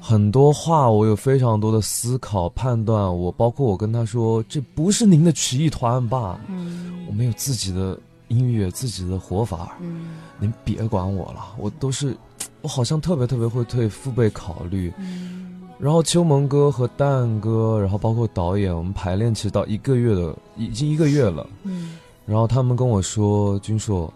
[0.00, 6.38] 很多话我有非常多的思考判断，我包括我跟他说，这不是您的曲艺团吧？
[6.48, 9.76] 嗯，我们有自己的音乐，自己的活法。
[9.80, 12.16] 嗯，您别管我了，我都是，
[12.62, 14.92] 我好像特别特别会对父辈考虑。
[14.96, 21.46] 嗯，然后秋萌哥和蛋哥，然后包括导演，我们排练其实到一个月的，已经一个月了。
[21.64, 24.12] 嗯，然后他们跟我说，君硕，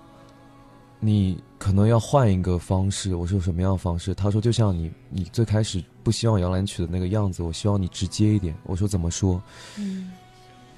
[1.06, 1.40] 你。
[1.58, 4.14] 可能要换一个方式，我说什么样的方式？
[4.14, 8.54] 他说就像你，你最开始不希望摇篮曲的那个样子，我希望你直接一点。
[8.64, 9.42] 我说怎么说？
[9.78, 10.12] 嗯，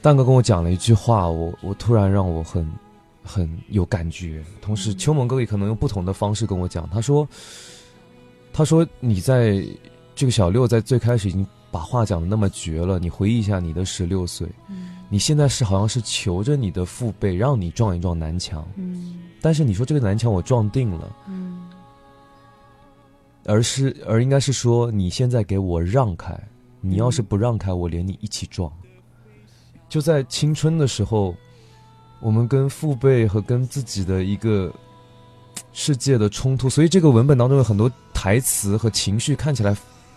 [0.01, 2.67] 蛋哥跟我讲了一句话，我我突然让我很
[3.25, 4.43] 很有感觉。
[4.63, 7.29] 同时，秋萌哥也可能用不同的方式跟我讲，他说，
[8.53, 9.67] 他说你在
[10.15, 19.19] 这个小六在最开始已经把话讲的那么绝了，你回忆一下你的十六岁，嗯，你现在是好像是求着你的父辈让你撞一撞南墙，嗯。
[19.41, 21.63] 但是你说这个南墙我撞定了，嗯，
[23.45, 26.37] 而是而应该是说你现在给我让开，
[26.81, 28.71] 你要是不让开，我连你一起撞。
[29.89, 31.35] 就在青春的时候，
[32.21, 34.73] 我们跟父辈和跟自己的一个
[35.73, 39.77] 世界的冲突，所以这个文本当中有很多台词和情绪看起来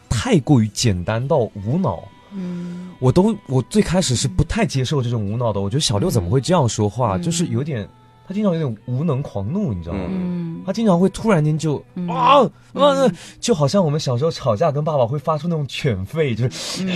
[0.09, 2.03] 太过于简单到无脑。
[2.33, 7.87] 嗯，我都我最开始是不太接受这种无脑的，我觉得小六怎么会这样说话，就是有点。
[8.31, 10.05] 他经常有点无能狂怒，你知道吗？
[10.07, 11.75] 嗯，他经常会突然间就
[12.07, 12.39] 啊
[12.73, 16.87] 啊，就好像我们小时候吵架跟爸爸会发出那种犬吠，就是，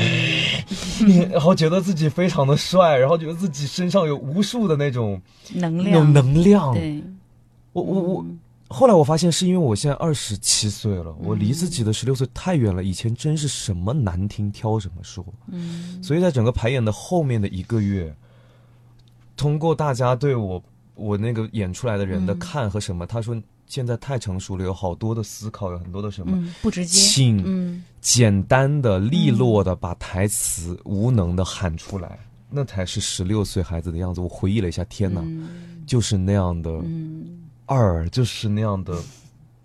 [1.28, 5.22] 然后觉得自己非常的帅，然后觉得自己身上有无数的那种
[5.56, 6.74] 能量，那种能量。
[6.74, 7.04] 对，
[7.74, 8.26] 我我我，
[8.70, 12.82] 后来我发现是因为我现在二十七岁了，我离自己的十六岁太远了。
[12.82, 18.16] 以前真是什么难听挑什么说，嗯，所以在整个排演的后面的一个月，
[19.36, 20.64] 通过大家对我。
[20.96, 23.36] 我那个演出来的人的看和什么，他说
[23.68, 34.22] 现在太成熟了，有好多的思考，有很多的什么，不直接，请简单的、利落的把台词无能的喊出来，那才是十六岁孩子的样子。
[34.22, 35.24] 我回忆了一下，天哪，
[35.86, 36.72] 就是那样的
[37.66, 38.98] 二，就是那样的。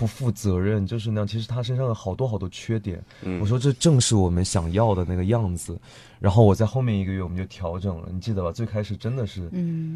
[0.00, 1.26] 不负责任就是那样。
[1.26, 2.98] 其实他身上有好多好多缺点。
[3.38, 5.78] 我说这正是我们想要的那个样子。
[6.18, 8.50] 然后我在后面一个月我们就调整了，你记得吧？
[8.50, 9.50] 最开始真的是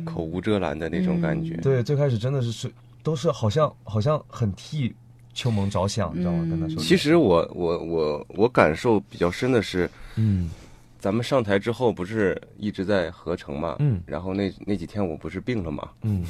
[0.04, 1.56] 口无遮拦的那种感觉。
[1.56, 2.70] 对，最开始真的是是
[3.02, 4.94] 都是好像好像很替
[5.32, 6.46] 秋萌着想，你知道吗？
[6.50, 6.76] 跟他说。
[6.82, 10.50] 其实我我我我感受比较深的是，嗯，
[10.98, 16.26] 咱们上台之后不是一直在合成嘛，嗯，然后那那几天我不是病了嘛，嗯。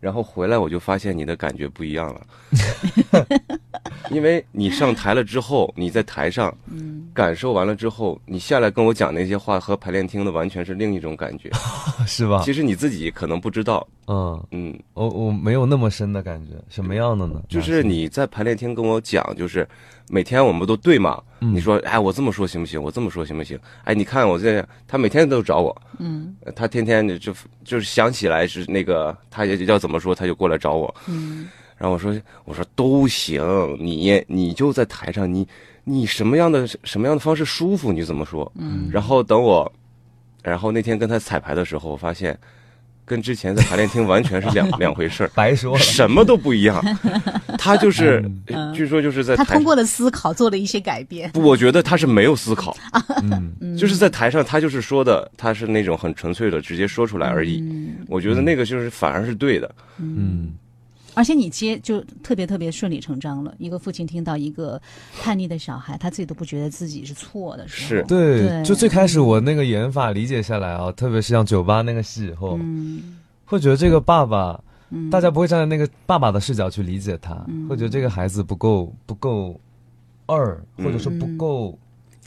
[0.00, 2.20] 然后回来我就发现你的感觉不一样了，
[4.10, 6.54] 因为你上台了之后，你在台上
[7.12, 11.50] 感受完了之后，你下来跟我讲那些话和排练厅的完全是另一种感觉，
[12.06, 12.42] 是吧？
[12.44, 14.42] 其实你自己可能不知道，嗯。
[14.50, 17.42] 嗯，我我没有那么深的感觉，什么样的呢？
[17.48, 19.66] 就是你在排练厅跟我讲，就是
[20.10, 22.82] 每天我们都对嘛，你说哎我这么说行不行？
[22.82, 23.58] 我这么说行不行？
[23.84, 33.42] 哎你看我这他每天都找我，嗯，他天天就就是想起来是那个他也要怎么说他就过来找我，嗯，然后我说我说都行，
[33.78, 35.46] 你你就在台上你
[35.84, 39.70] 你什么样的什么样的方式舒服你就怎么说，嗯，然后等我，
[40.42, 42.38] 然后那天跟他彩排的时候我发现。
[43.08, 46.84] 跟之前在排练厅完全是两 两回事儿，白说了，什么都不一样。
[47.58, 48.22] 他就是，
[48.74, 51.30] 据说就是在他通过了思考做了一些改变。
[51.32, 52.76] 不，我觉得他是没有思考，
[53.22, 57.64] 嗯，就是在台上他就是说的，他是那种很纯粹的直接说出来而已。
[58.06, 60.52] 我觉得那个就是反而是对的，嗯。
[61.18, 63.52] 而且你接就特别特别顺理成章了。
[63.58, 64.80] 一个父亲听到一个
[65.20, 68.04] 叛逆的小孩，他自己都不觉得自己是错的时候，是。
[68.06, 68.64] 对，对。
[68.64, 73.18] 就最开始我那个演法理解下来啊，特别是像酒吧那个戏以后，嗯。
[73.44, 77.66] 会觉得这个爸爸，嗯，大家不会站在那个爸爸的视角去理解他，嗯。
[77.66, 79.60] 会觉得这个孩子不够不够
[80.26, 81.76] 二，嗯或者说不够，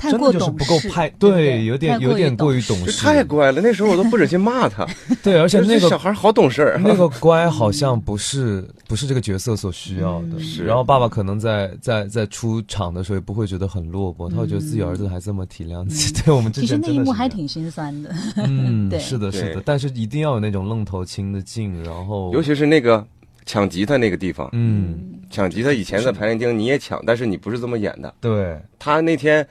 [0.01, 4.83] 太过真的就是懂事不够派，对有点有点过于懂事，太乖了，那时候我都不忍心骂他。
[5.21, 10.65] 对，而且那个小孩好懂事儿，那个乖好像不是不是这个角色所需要的，嗯是。
[10.65, 16.11] 然后爸爸可能在在在出场的时候也不会觉得很落寞，他会觉得自己儿子还这么体谅自己。
[16.25, 18.09] 对我们之其实那一幕还挺心酸的。
[18.37, 23.05] 嗯，对 是的，是的，但是一定要有那种愣头青的劲，然后尤其是那个
[23.45, 24.99] 抢吉他那个地方，嗯，
[25.29, 28.11] 抢吉他以前在排练厅你也抢，但是你不是这么演的。
[28.19, 29.45] 对，他那天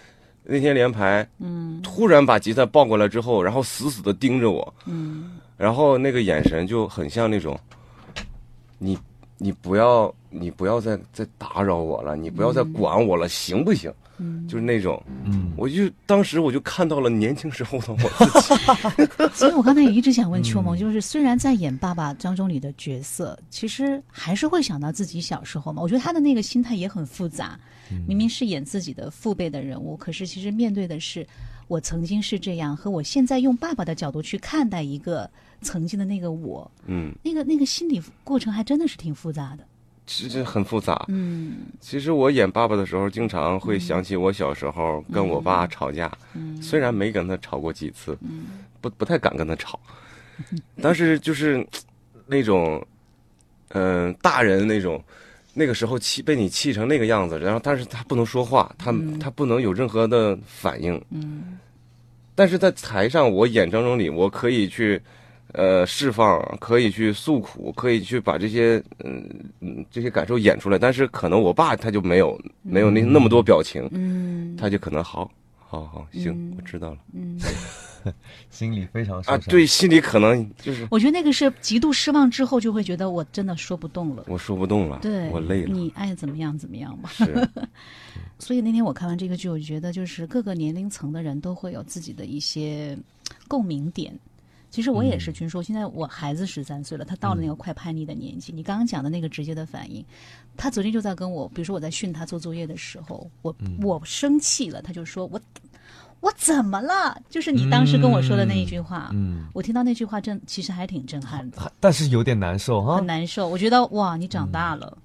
[0.51, 1.81] 那天连排，嗯。
[1.83, 5.39] 突然把吉他抱过来之后，然后死死的盯着我，嗯。
[5.57, 7.59] 然后那个眼神就很像那种，
[8.79, 8.99] 你
[9.39, 13.93] 你不要你不要再再打扰我了，你不要再管我了，行不行？
[14.23, 18.55] 嗯，就是那种，嗯，我就当时我就看到了年轻时候的我自己。
[19.33, 20.65] 所以我刚才也一直想问秋嗯。
[20.65, 25.81] 萌，就是虽然在演爸爸张忠李的角色，其实还是会想到自己小时候嘛。
[25.81, 27.61] 我觉得他的那个心态也很复杂，嗯
[28.07, 31.27] 明明是演自己的父辈的人物，可是其实面对的是
[31.69, 35.31] 我曾经是这样，和我现在用爸爸的角度去看待一个
[35.61, 39.65] 曾经的那个我，嗯，那个那个心理过程还真的是挺复杂的。
[40.07, 41.05] 其实很复杂。
[41.09, 41.59] 嗯。
[41.81, 46.61] 其实我演爸爸的时候，经常会想起我小时候跟我爸吵架，嗯。
[46.61, 48.47] 虽然没跟他吵过几次，嗯。
[48.81, 49.79] 不不太敢跟他吵，
[50.81, 51.65] 但是就是
[52.27, 52.85] 那种，
[53.69, 55.01] 嗯、大人那种，
[55.61, 61.59] 那个时候气被你气成那个样子，然后但是他不能说话，他、他不能有任何的反应，嗯。
[62.35, 65.01] 但是在台上我演张忠礼，我可以去。
[65.53, 74.57] 呃，释放可以去诉苦，可以去把这些嗯嗯这些感受演出来，但是可能我爸他就没有没有那那么多表情，嗯。
[74.57, 76.55] 他就可能好，好好行，嗯。
[76.57, 76.99] 我知道了。
[77.13, 77.37] 嗯，
[78.51, 84.25] 心里非常受啊，对，，心里可能就是我觉得那个是极度失望之后，就会觉得我真的说不动了。
[84.29, 87.11] 我说不动了，对，我累了，你爱怎么样怎么样吧。
[87.13, 87.49] 是，
[88.39, 92.99] 所以那天我看完这个剧，我觉得就是各个年龄层的人都会有自己的一些
[93.49, 94.13] 共鸣点。
[94.73, 98.53] 其实我也是，君说，现在我孩子十三岁了，他到了那个快叛逆的年纪。
[98.53, 100.05] 你刚刚讲的那个直接的反应，
[100.57, 105.41] 他昨天就在跟我，比如说我在训他做作业的时候，我、我生气了，他就说我
[106.21, 107.21] 我怎么了？
[107.29, 113.49] 就是你当时跟我说的那一句话，嗯，我听到那句话真其实还挺震撼的，但是有点难受哈很，难受。
[113.49, 114.99] 我觉得哇，你长大了。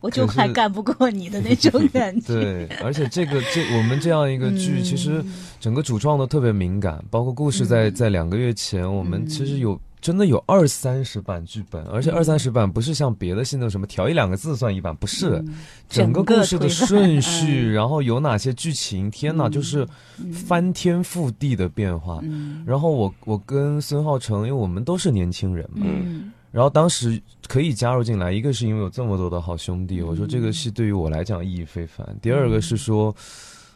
[0.00, 2.26] 我就可是还干不过你的那种感觉。
[2.34, 5.24] 对，而且这个这我们这样一个剧，嗯其实
[5.58, 9.80] 整个主创都特别敏感，包括故事在在两个月前，我们其实有。
[10.00, 15.54] 真的有二三十版剧本，而且二三十版不是像别的戏那种什么调一两个字算一版，不是，嗯。
[15.88, 17.72] 整个故事的顺序，嗯。
[17.72, 19.86] 然后有哪些剧情，天哪，就是
[20.32, 22.20] 翻天覆地的变化。
[22.22, 22.62] 嗯。
[22.66, 26.32] 然后我我跟孙浩成，因为我们都是年轻人嘛，嗯。
[26.50, 33.14] 然后当时可以加入进来，一个是因为有这么多的好兄弟，我说这嗯个戏对于我来讲意义非凡；第二个是说，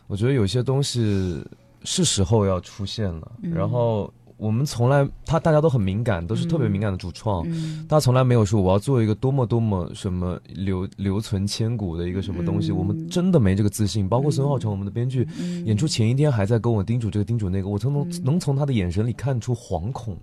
[0.06, 1.44] 我觉得有些东西
[1.84, 3.32] 是时候要出现了。
[3.42, 3.52] 嗯。
[3.52, 4.12] 然后
[4.42, 7.86] 我们从来他大家都很敏感，都是特别敏感的主创，嗯。
[7.88, 12.76] 大家从来没有说我要做一个多么多么什么留留存千古的一个什么东西，嗯。
[12.76, 14.08] 我们真的没这个自信。
[14.08, 15.64] 包括孙浩成，我们的编剧，嗯。
[15.64, 20.18] 演出前一天还在跟我叮嘱这个叮嘱那个，我从能能从他的眼神里看出惶恐。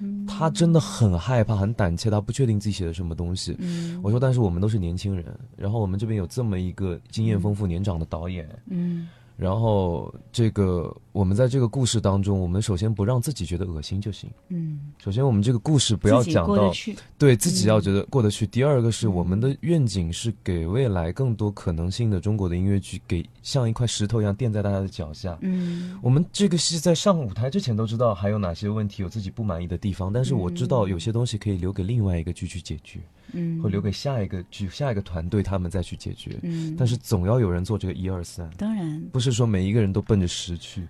[0.00, 0.26] 嗯。
[0.26, 3.54] 他真的很害怕，很胆怯，他不确定自己写的什么东西。
[3.60, 4.00] 嗯。
[4.02, 5.24] 我说，但是我们都是年轻人，
[5.56, 9.06] 然后我们这边有这么一个经验丰富、年长的导演，嗯
[9.36, 14.30] 然后这个我们在这个故事当中，我们首先不让自己觉得恶心就行。
[14.48, 16.72] 嗯，首先，我们这个故事不要讲到
[17.18, 18.46] 对自己要觉得过得去。
[18.46, 25.36] 第二个是我们的愿景是给未来更多可能性的中国的音乐剧，给像一块石头一样垫在大家的脚下。
[25.42, 33.25] 嗯我们这个戏在上舞台之前都知道还有哪些问题，有自己不满意的地方，但是我知道有些东西可以留给另外一个剧去解决，嗯，
[33.62, 36.38] 会留给下一个剧、下一个团队他们再去解决。
[36.42, 40.86] 嗯，但是总要有人做这个一二三，当然，不是说每一个人都奔着十去，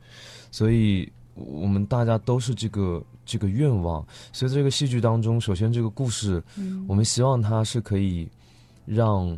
[0.50, 4.06] 所以我们大家都是这个这个愿望。
[4.32, 6.84] 所以在这个戏剧当中，首先这个故事，嗯。
[6.88, 8.28] 我们希望它是可以
[8.84, 9.36] 让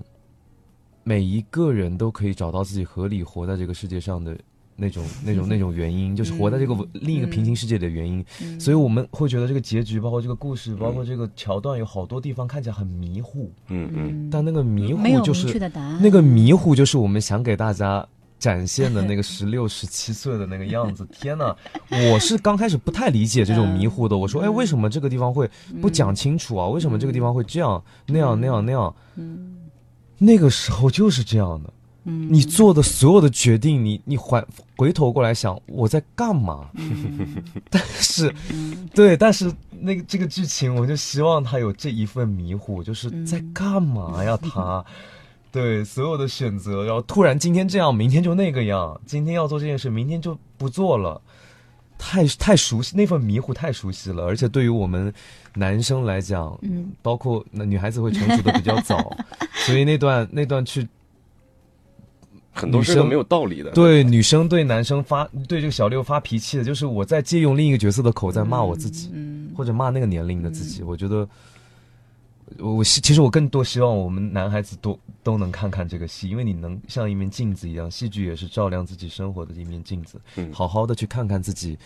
[1.04, 4.38] 每一个人都可以找到自己合理活在这个世界上的
[4.80, 8.24] 那种、那种、那种原因，就是活在这个另一个平行世界的原因。
[8.40, 18.06] 嗯所以我们会觉得这个结局，包括这个故事，包括这个桥段，有好多地方看起来很迷糊，嗯嗯，但那个迷没有明糊就是确的答案，那个迷糊，就是我们想给大家
[18.38, 21.52] 展现的那个十六、十七岁的那个样子， 天呐！
[22.12, 24.16] 我是刚开始不太理解这种迷糊的。
[24.16, 25.50] 我说，哎，为什么这个地方会
[25.80, 26.68] 不讲清楚啊？
[26.68, 28.94] 为什么这个地方会这样、那样、那样、那样？
[29.16, 29.56] 嗯，
[30.18, 31.72] 那个时候就是这样的。
[32.08, 34.42] 嗯，你做的所有的决定，你你回
[34.76, 36.70] 回头过来想，我在干嘛？
[37.70, 38.34] 但是，
[38.94, 44.36] 对，但是那个这个剧情，我就希望他有这一份迷糊，就是在干嘛呀？
[44.38, 44.84] 他。
[45.50, 49.00] 对所有的选择，然后突然今天这样，明天就那个样。
[49.06, 51.18] 今天要做这件事，明天就不做了，
[51.96, 54.26] 太太熟悉那份迷糊，太熟悉了。
[54.26, 55.12] 而且对于我们
[55.54, 59.16] 男生来讲，嗯，包括那女孩子会成熟的比较早，
[59.64, 60.86] 所以那段那段去
[62.60, 63.70] 很多事都没有道理的。
[63.70, 69.10] 对女生对男生发对这个小六发脾气的，就是我在借用另一个角色的口在骂我自己，
[69.56, 70.82] 或者骂那个年龄的自己。
[70.82, 71.28] 我觉得。
[72.58, 80.18] 我希其实我更多希望我们男孩子都都能看看这个戏，因为你能像一面镜子一样，戏剧也是照亮自己生活的一面镜子。
[80.36, 81.78] 嗯，好好的去看看自己，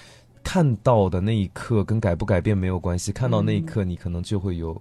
[0.44, 4.80] 看到的那一刻跟改不改变没有关系，看到那一刻你可能就会有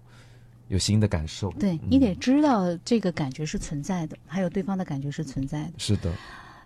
[0.71, 1.51] 有新的感受。
[1.59, 5.73] 对你得知道这个感觉是存在的，还有对方的感觉是存在的。
[5.77, 6.09] 是的。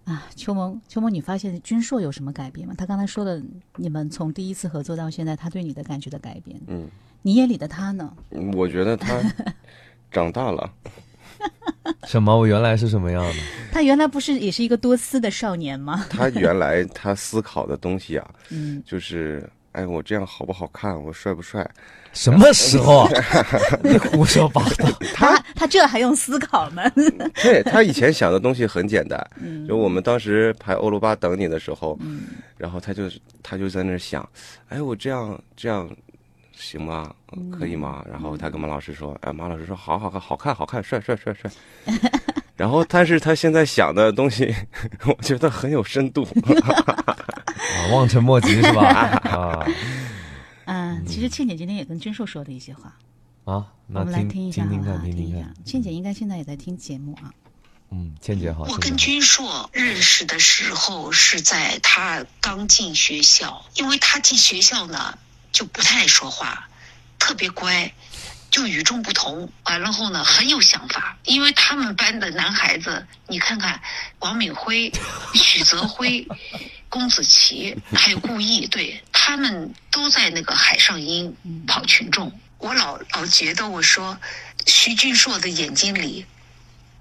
[0.03, 2.75] 啊，秋萌，秋萌，你发现君硕有什么改变吗？
[2.77, 3.41] 他刚才说的，
[3.75, 6.61] 你们从第一次合作到现在，他对你的感觉的改变。
[6.67, 6.87] 嗯。
[7.23, 8.15] 你眼里的他呢？
[8.53, 9.19] 我觉得他
[10.11, 10.71] 长大了。
[12.05, 12.37] 什么？
[12.37, 13.39] 我原来是什么样的？
[13.71, 16.05] 他原来不是也是一个多思的少年吗？
[16.11, 20.95] 他原来他思考的东西啊， 嗯，就是哎，我这样好不好看？
[21.03, 21.69] 我帅不帅？
[22.13, 23.07] 什么时候？
[23.83, 24.87] 你胡说八道！
[25.13, 26.83] 他他这还用思考吗？
[27.43, 29.21] 对他以前想的东西很简单，
[29.67, 31.99] 就我们当时排《欧罗巴等你》的时候，
[32.57, 33.03] 然后他就
[33.43, 34.27] 他就在那想，
[34.69, 35.89] 哎，我这样这样。
[36.57, 37.13] 行吗？
[37.59, 38.01] 可以吗？
[38.09, 41.51] 然后他跟马老师说：“哎，马老师说好好看，好看，好看，帅帅帅帅。
[42.55, 44.55] ”然后，但是他现在想的东西，
[45.05, 46.25] 我觉得很有深度。
[47.85, 48.83] 啊，望尘莫及是吧？
[49.29, 49.67] 啊。
[50.65, 52.95] 嗯，其实倩姐今天也跟君硕说的一些话
[53.45, 55.53] 啊，我们来听一下，听听看，听听看。
[55.63, 57.31] 倩姐应该现在也在听节目啊。
[57.91, 58.63] 嗯，倩姐好。
[58.63, 65.17] 我跟军硕认识的时候是在他刚进学校，因为他进学校呢。
[65.51, 66.67] 就不太爱说话，
[67.17, 67.89] 特别乖，
[68.51, 69.49] 就与众不同。
[69.63, 71.17] 完了后呢，很有想法。
[71.23, 73.79] 因为他们班的男孩子，你看看，
[74.19, 74.91] 王敏辉、
[75.33, 76.27] 许泽辉、
[76.95, 81.35] 龚子琪，还有顾毅，对他们都在那个海上音
[81.67, 82.39] 跑群众。
[82.57, 84.17] 我老老觉得，我说
[84.65, 86.25] 徐俊硕的眼睛里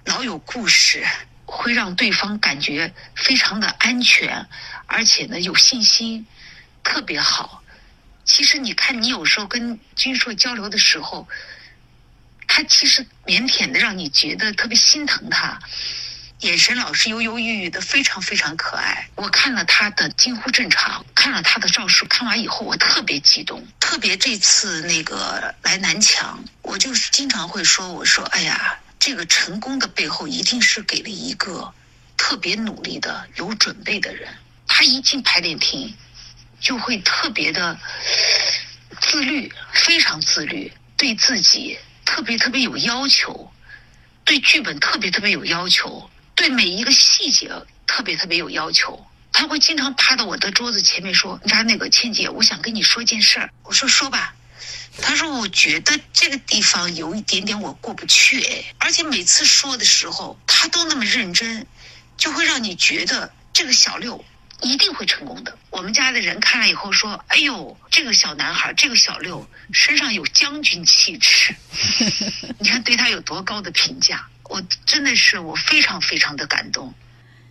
[0.05, 1.07] 老有故事，
[1.47, 4.49] 会让对方感觉非常的安全，
[4.87, 6.27] 而且呢有信心，
[6.83, 7.63] 特别好。
[8.25, 11.29] 其实你看，你有时候跟俊硕交流的时候，
[12.49, 15.61] 他其实腼腆的，让你觉得特别心疼他，
[16.41, 19.09] 眼神老是犹犹豫豫的，非常非常可爱。
[19.15, 23.67] 我看了他的近乎正常，看了他的赵书，看完以后我特别激动。
[23.81, 31.73] 特别这次那个来南墙，我就是经常会说，我说哎呀，这个成功的背后一定是给了一个
[32.17, 34.29] 特别努力的、有准备的人。
[34.67, 35.95] 他一进排练厅。
[36.61, 37.79] 就会特别的
[38.99, 43.53] 自律，非常自律，对自己特别特别有要求，
[44.25, 47.51] 对剧本特别特别有要求，对每一个细节
[47.87, 49.07] 特别特别有要求。
[49.33, 54.35] 他会经常趴到我的桌子前面说：“你家那个倩姐，我想跟你说件事儿。”我说：“说吧。”
[55.03, 61.67] 他说：“我觉得这个地方有一点点我过不去哎，而且每次说的时候他都那么认真，
[62.17, 64.25] 就会让你觉得这个小六。”
[64.63, 65.59] 一定会成功的。
[65.69, 71.55] 我们家的人看了以后说：“哎呦，这个小男孩，这个小六身上有将军气质。”
[72.61, 76.93] 你看对他有多高的评价，我真的是我非常非常的感动。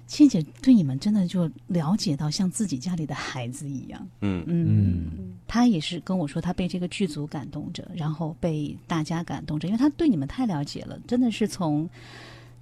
[0.08, 4.08] 倩姐对你们真的就了解到像自己家里的孩子一样。
[4.22, 11.90] 嗯嗯，他也是跟我说，他被这个剧组感动着，然后被大家感动着，因为他对你们太了解了，真的是从。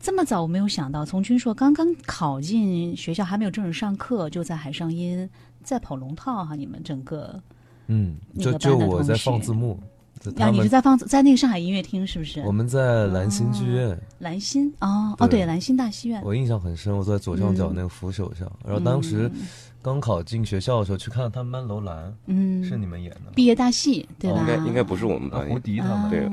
[0.04, 5.30] 这么早，我没有想到，从军硕刚刚考进学校，还没有正式上课，就在海上音
[5.64, 6.56] 在跑龙套哈。
[6.56, 7.40] 你们整个，
[7.86, 9.80] 嗯，就就我在放字幕，
[10.38, 12.42] 啊，你是在放在那个上海音乐厅是不是？
[12.42, 16.22] 我们在兰心剧院，兰心哦哦对，兰心大戏院。
[16.24, 19.30] 我印象很深，我坐在左上角那个扶手上，然后当时
[19.82, 24.40] 刚考进学校的时候，去看了他们班楼兰，嗯，是你们演的毕业大戏对吧？
[24.40, 26.30] 应该应该不是我们班，胡迪他们对。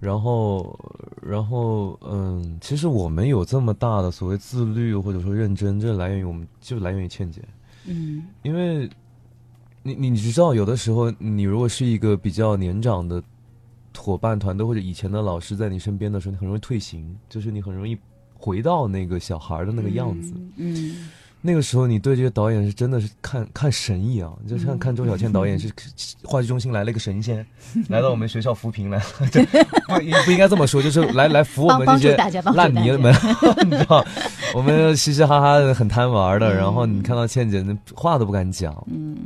[0.00, 0.78] 然后，
[1.20, 7.42] 然后，嗯，其实我们有这么大的所谓自律或者说认真，这来源于我们，就来源于倩姐。
[7.84, 8.88] 嗯，因为，
[9.88, 13.22] 你你你知道，有的时候你如果是一个比较年长的
[13.96, 17.96] 伙伴团队或者以前的老师在你身边的时候，你很容易退行，就是你很容易
[18.36, 20.34] 回到那个小孩的那个样子。
[20.56, 21.08] 嗯，
[21.40, 25.72] 那个时候你对这个导演是真的是看看神一样，就像看周小倩导演 是
[26.22, 27.44] 话剧中心来了一个神仙，
[27.88, 32.16] 来到我们学校扶贫来，这不不应该这么说，就是来来扶我们这些
[32.52, 33.12] 烂泥们，
[33.66, 34.04] 你知道，
[34.54, 39.16] 我们嘻嘻哈哈的很贪玩的，然后你看到倩姐那话都不敢讲，嗯。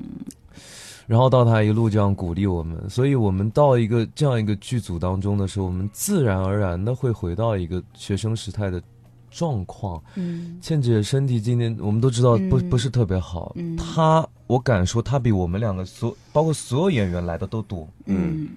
[1.13, 8.83] 然后到他一路这样鼓励我们，所以我们到一个这样一个剧组当中的时候，我们自然而然的会回到一个学生时代的
[9.31, 10.03] 状况。
[10.15, 17.87] 嗯，倩姐身体今天我们都知道不不是特别好，她我敢说她比我们两个所包括所有演员来的都多。
[18.07, 18.49] 嗯。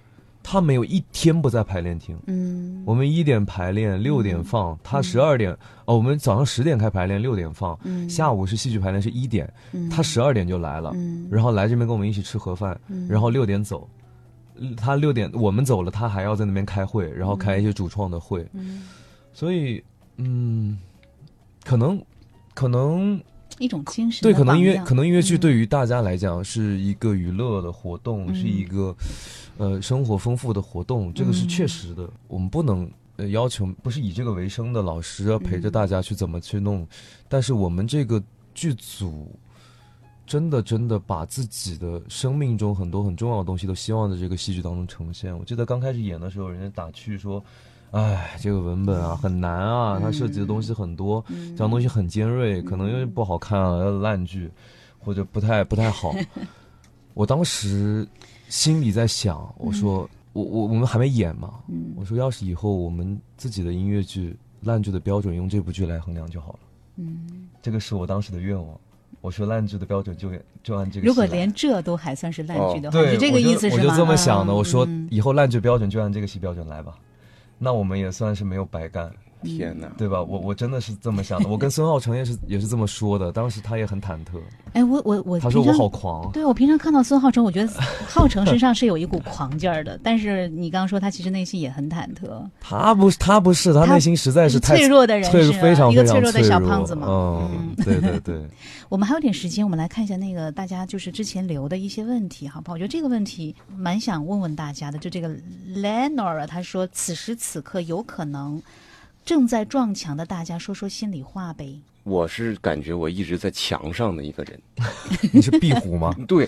[0.47, 2.15] 他没有一天不在排练厅。
[2.27, 4.77] 嗯，我们一点排练，六点放。
[4.83, 5.51] 他十二点，
[5.85, 7.75] 哦，我们早上十点开排练，六点放。
[7.83, 9.51] 嗯，下午是戏剧排练，是一点。
[9.71, 10.91] 嗯，他十二点就来了。
[10.93, 12.79] 嗯，然后来这边跟我们一起吃盒饭。
[12.89, 13.89] 嗯，然后六点走。
[14.77, 18.47] 他六点我们走了，他还要在那边开会，然后开一些主创的会。
[18.53, 18.83] 嗯，
[19.33, 19.83] 所以，
[20.17, 20.77] 嗯，
[21.63, 21.99] 可能，
[22.53, 23.19] 可能
[23.57, 24.21] 一种精神。
[24.21, 28.95] 对，可能音乐，可能音乐剧对于大家来讲是一个娱乐的活动，是一个。
[29.57, 32.09] 呃，生活丰富的活动，这个是确实的。
[32.27, 36.85] 我们不能呃要求不是以这个为生的老师要陪着大家去怎么去弄，
[37.29, 38.21] 但是我们这个
[38.53, 39.31] 剧组
[40.27, 45.37] 真的真的把自己的生命中很多很重要的东西都希望在这个戏剧当中呈现。
[45.37, 47.41] 我记得刚开始演的时候，人家打趣说
[47.91, 51.23] ：“哎，这个文本啊很难啊，它涉及的东西很多，
[51.55, 54.51] 这样东西很尖锐，可能因为不好看啊，要烂剧
[54.99, 56.13] 或者不太不太好。
[57.15, 58.05] ”我当时。
[58.55, 61.59] 心里在想，我说我我我们还没演嘛，
[61.93, 66.59] 我说要是以后我们自己的音乐剧烂剧的标准用这部剧来衡量就好了，
[66.95, 68.79] 嗯，这个是我当时的愿望。
[69.19, 70.31] 我说烂剧的标准就
[70.63, 71.05] 就按这个。
[71.05, 73.83] 如果连这都还算是烂剧的话，是这个意思是吗？
[73.83, 74.55] 我就这么想的。
[74.55, 76.97] 我说以后烂剧标准就按这个戏标准来吧，
[77.57, 79.11] 那我们也算是没有白干。
[79.45, 80.21] 天哪，对吧？
[80.21, 81.47] 我我真的是这么想的。
[81.47, 83.31] 我跟孙浩成也是也是这么说的。
[83.31, 84.41] 当时他也很忐忑。
[84.73, 86.29] 哎，我我我，他说我好狂。
[86.31, 87.71] 对我平常看到孙浩成，我觉得
[88.07, 89.97] 浩成身上是有一股狂劲儿的。
[90.03, 92.43] 但是你刚刚说他其实内心也很忐忑。
[92.59, 97.07] 他不是他不是他内心实在是太脆弱的人，脆非常一个脆弱的小胖子嘛。
[97.07, 98.41] 嗯，对对对。
[98.89, 102.73] 我们还有点时间，我们来看一下那个大家就是之前留的一些问题，好不好？
[102.73, 104.99] 我觉得这个问题蛮想问问大家的。
[104.99, 105.29] 就这个
[105.73, 108.61] Lenore，他说此时此刻有可能。
[109.25, 111.81] 正在撞墙的大家，说说心里话呗。
[112.03, 114.61] 我是感觉我一直在墙上的一个人。
[115.33, 116.15] 你是壁虎吗？
[116.27, 116.47] 对，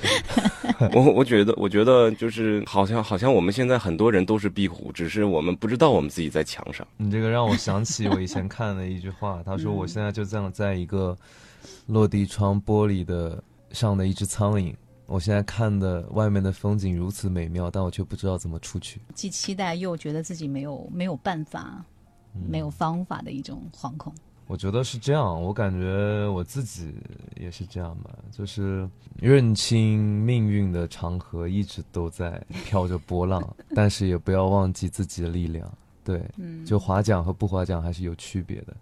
[0.94, 6.88] 我我觉得，我觉得就是好像好像我们现在很多人都是壁虎，只是我们不知道我们自己在墙上。
[6.98, 11.18] 你这个让我想起我以前看的一句话，他说我现在就这样在一个
[11.88, 14.72] 落地窗玻璃的上的一只苍蝇，
[15.08, 19.02] 我现在看的外面的风景如此美妙，但我却不知道怎么出去。
[19.16, 21.84] 既期待又觉得自己没有没有办法。
[22.48, 24.14] 没有方法的一种惶恐，
[24.48, 25.42] 我觉得是这样。
[25.42, 26.94] 我感觉我自己
[27.40, 33.42] 也是这样吧，就是认清命运的长河一直都在飘着波浪，
[33.76, 35.72] 但是也不要忘记自己的力量。
[36.04, 36.24] 对，
[36.66, 38.74] 就划桨和不划桨还是有区别的。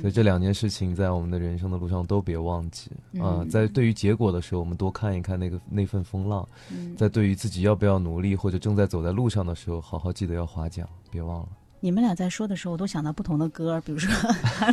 [0.00, 3.44] 所以这两件事情在我们的人生的路上都别忘记啊。
[3.48, 6.44] 在对于结果的时候，我们多看一看那个那份风浪；
[6.96, 11.48] 在对于自己要不要努力或者正在走在路上的时候，好好记得要划桨，别忘了。
[11.80, 14.12] 你们俩在说的时候，我都想到不同的歌，比如说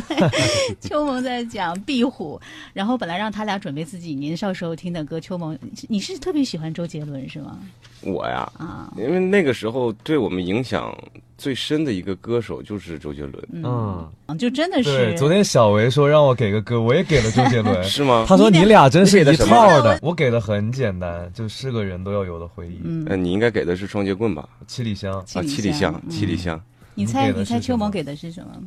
[0.80, 2.40] 秋萌在讲壁虎，
[2.72, 5.18] 然后本来让他俩准备自己年少时候听的歌。
[5.18, 7.58] 秋萌，你是特别喜欢周杰伦是吗？
[8.02, 10.96] 我呀，啊，因为那个时候对我们影响
[11.36, 13.48] 最深的一个歌手就是周杰伦。
[13.52, 15.16] 嗯，就真的是。
[15.16, 17.82] 昨天小维说让我给个歌，我也给了周杰伦。
[17.82, 18.24] 是吗？
[18.28, 19.98] 他说你俩真是一套的。
[20.02, 22.80] 我给的很简单，就是个人都要有的回忆。
[22.84, 24.48] 嗯，你应该给的是双截棍吧？
[24.66, 26.60] 七里香啊，七里香，七里香。
[26.98, 28.60] 你猜，你猜，秋萌给的是什么？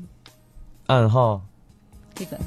[0.86, 1.42] 暗号。
[2.16, 2.40] 这个。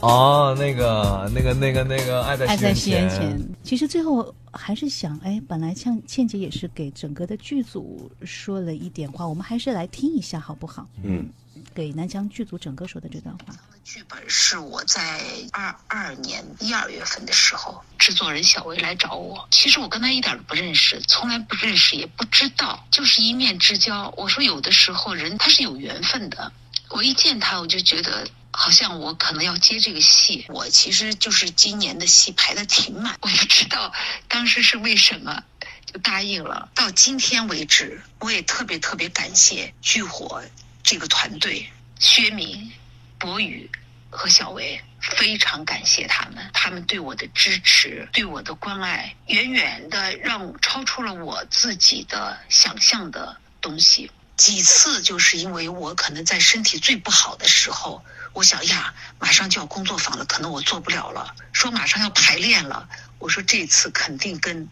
[0.00, 3.40] 哦，那个，那个，那个，那个，爱在爱在西元前。
[3.62, 10.84] 其实最后还是想，哎，本来倩倩姐也是给整个的剧组说了一点话，我们还是来听一下好不好？
[11.04, 11.28] 嗯。
[11.74, 13.54] 给南疆剧组整个说的这段话。
[13.84, 15.20] 剧本是我在
[15.52, 19.46] 二二年一二月份的时候，制作人小薇来找我。
[19.50, 24.12] 其实我跟他一点都不认识，从来不认识，也不知道，就是一面之交。
[24.16, 26.52] 我说有的时候人他是有缘分的。
[26.88, 30.46] 我一见他，我就觉得好像我可能要接这个戏。
[30.48, 33.92] 我其实就是今年的戏排的挺满，我不知道
[34.28, 35.42] 当时是为什么
[35.84, 36.70] 就答应了。
[36.74, 40.42] 到今天为止，我也特别特别感谢剧火。
[40.84, 42.70] 这个团队，薛明、
[43.18, 43.70] 博宇
[44.10, 54.10] 和小维，非常感谢他们，他们对我的支持，对我的关爱，远远的让超出了我自己的想象的东西。
[54.36, 58.04] 几次就是因为我可能在身体最不好的时候，
[58.34, 61.34] 我想呀，马上就要工作坊了，可能我做不了了。
[61.52, 64.68] 说马上要排练了，我说这次肯定跟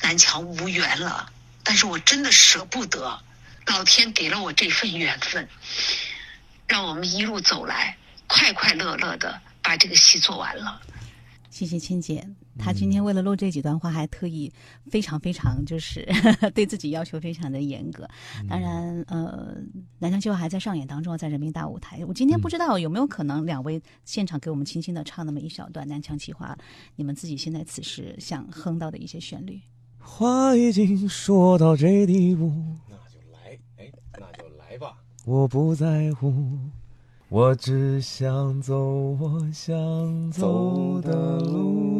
[0.00, 1.32] 南墙无缘了。
[1.64, 3.22] 但是我真的舍不得，
[3.70, 5.48] 老天给了我这份缘分，
[6.66, 7.96] 让我们一路走来，
[8.26, 10.82] 快快乐乐的把这个戏做完了。
[11.50, 14.52] 谢谢千姐，她今天为了录这几段话，还特意
[14.90, 16.04] 非常非常就是
[16.52, 18.08] 对自己要求非常的严格。
[18.48, 19.54] 当然，呃，
[20.00, 22.04] 南腔计划还在上演当中，在人民大舞台。
[22.06, 26.58] 我今天不知道有没有可能两位现场给我们轻轻的唱那么一小段南腔计划，
[26.96, 29.60] 你们自己现在此时想哼到的一些旋律。
[30.00, 32.52] 话已经说到这地步。
[35.24, 36.32] 我不在乎。
[37.28, 38.76] 我只想走
[39.20, 41.90] 我想走的路。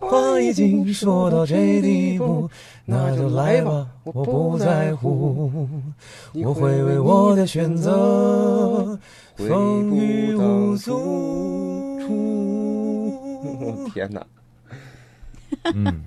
[0.00, 2.48] 话已经说到这地步，
[2.84, 5.68] 那就来吧，我不在乎。
[6.34, 8.98] 我会为我的选择
[9.34, 11.98] 风雨无阻。
[13.94, 14.26] 天哪！
[15.74, 16.04] 嗯。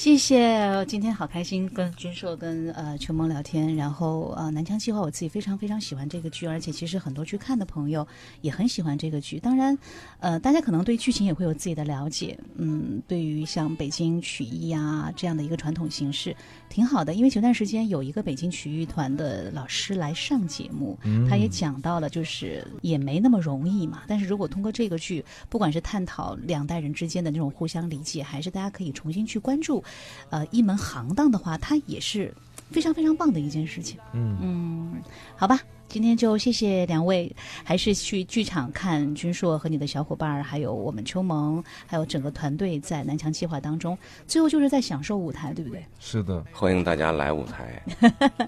[0.00, 8.08] 谢谢，今天好开心跟军硕跟呃秋萌聊天，然后呃南腔计划我自己非常非常喜欢这个剧，而且其实很多去看的朋友
[8.40, 9.38] 也很喜欢这个剧。
[9.38, 9.76] 当然，
[10.18, 16.34] 呃大家可能对剧情也会有自己的了解，嗯，对于像北京曲艺啊这样的一个传统形式，
[16.70, 17.12] 挺好的。
[17.12, 20.98] 因为前段时间有一个北京曲艺团的老师来上节目，
[21.28, 24.04] 他也讲到了，就是也没那么容易嘛。
[24.06, 29.84] 但是如果通过这个剧，不管是探讨两代人之间的那种互相理解，还是大家可以重新去关注。
[30.30, 32.34] 呃，一门行当的话，它也是
[32.70, 33.98] 非常非常棒的一件事情。
[34.12, 35.02] 嗯嗯，
[35.36, 35.60] 好吧。
[35.90, 37.34] 今天就谢谢两位，
[37.64, 45.84] 还是去剧场看君硕和你的小伙伴儿，还有我们秋萌，还有整个团队在南墙计划当中，最后就是在享受舞台，对不对？
[45.98, 47.82] 是的，欢迎大家来舞台，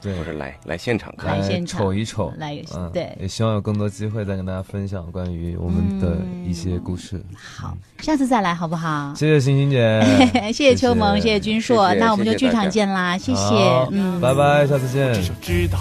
[0.01, 2.57] 对， 或者来来现场看，来现场瞅一瞅，来
[2.93, 6.19] 对，也希望有更多机会再跟大家分享关于我们的
[6.49, 7.21] 一些故事。
[7.35, 9.13] 好，下次再来好不好？
[9.17, 10.01] 谢谢欣欣姐，
[10.55, 13.43] 谢谢秋萌，谢谢君硕，那我们就剧场见啦，谢谢，
[13.91, 15.13] 嗯，拜拜，下次见。
[15.13, 15.79] 至少知道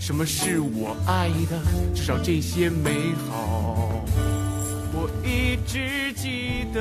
[0.00, 0.96] 什么是我。
[1.06, 1.60] 爱的，
[1.94, 4.02] 至少这些美好，
[4.92, 6.80] 我一直记得。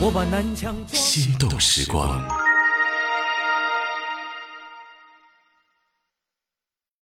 [0.00, 2.22] 我把南墙心动时光。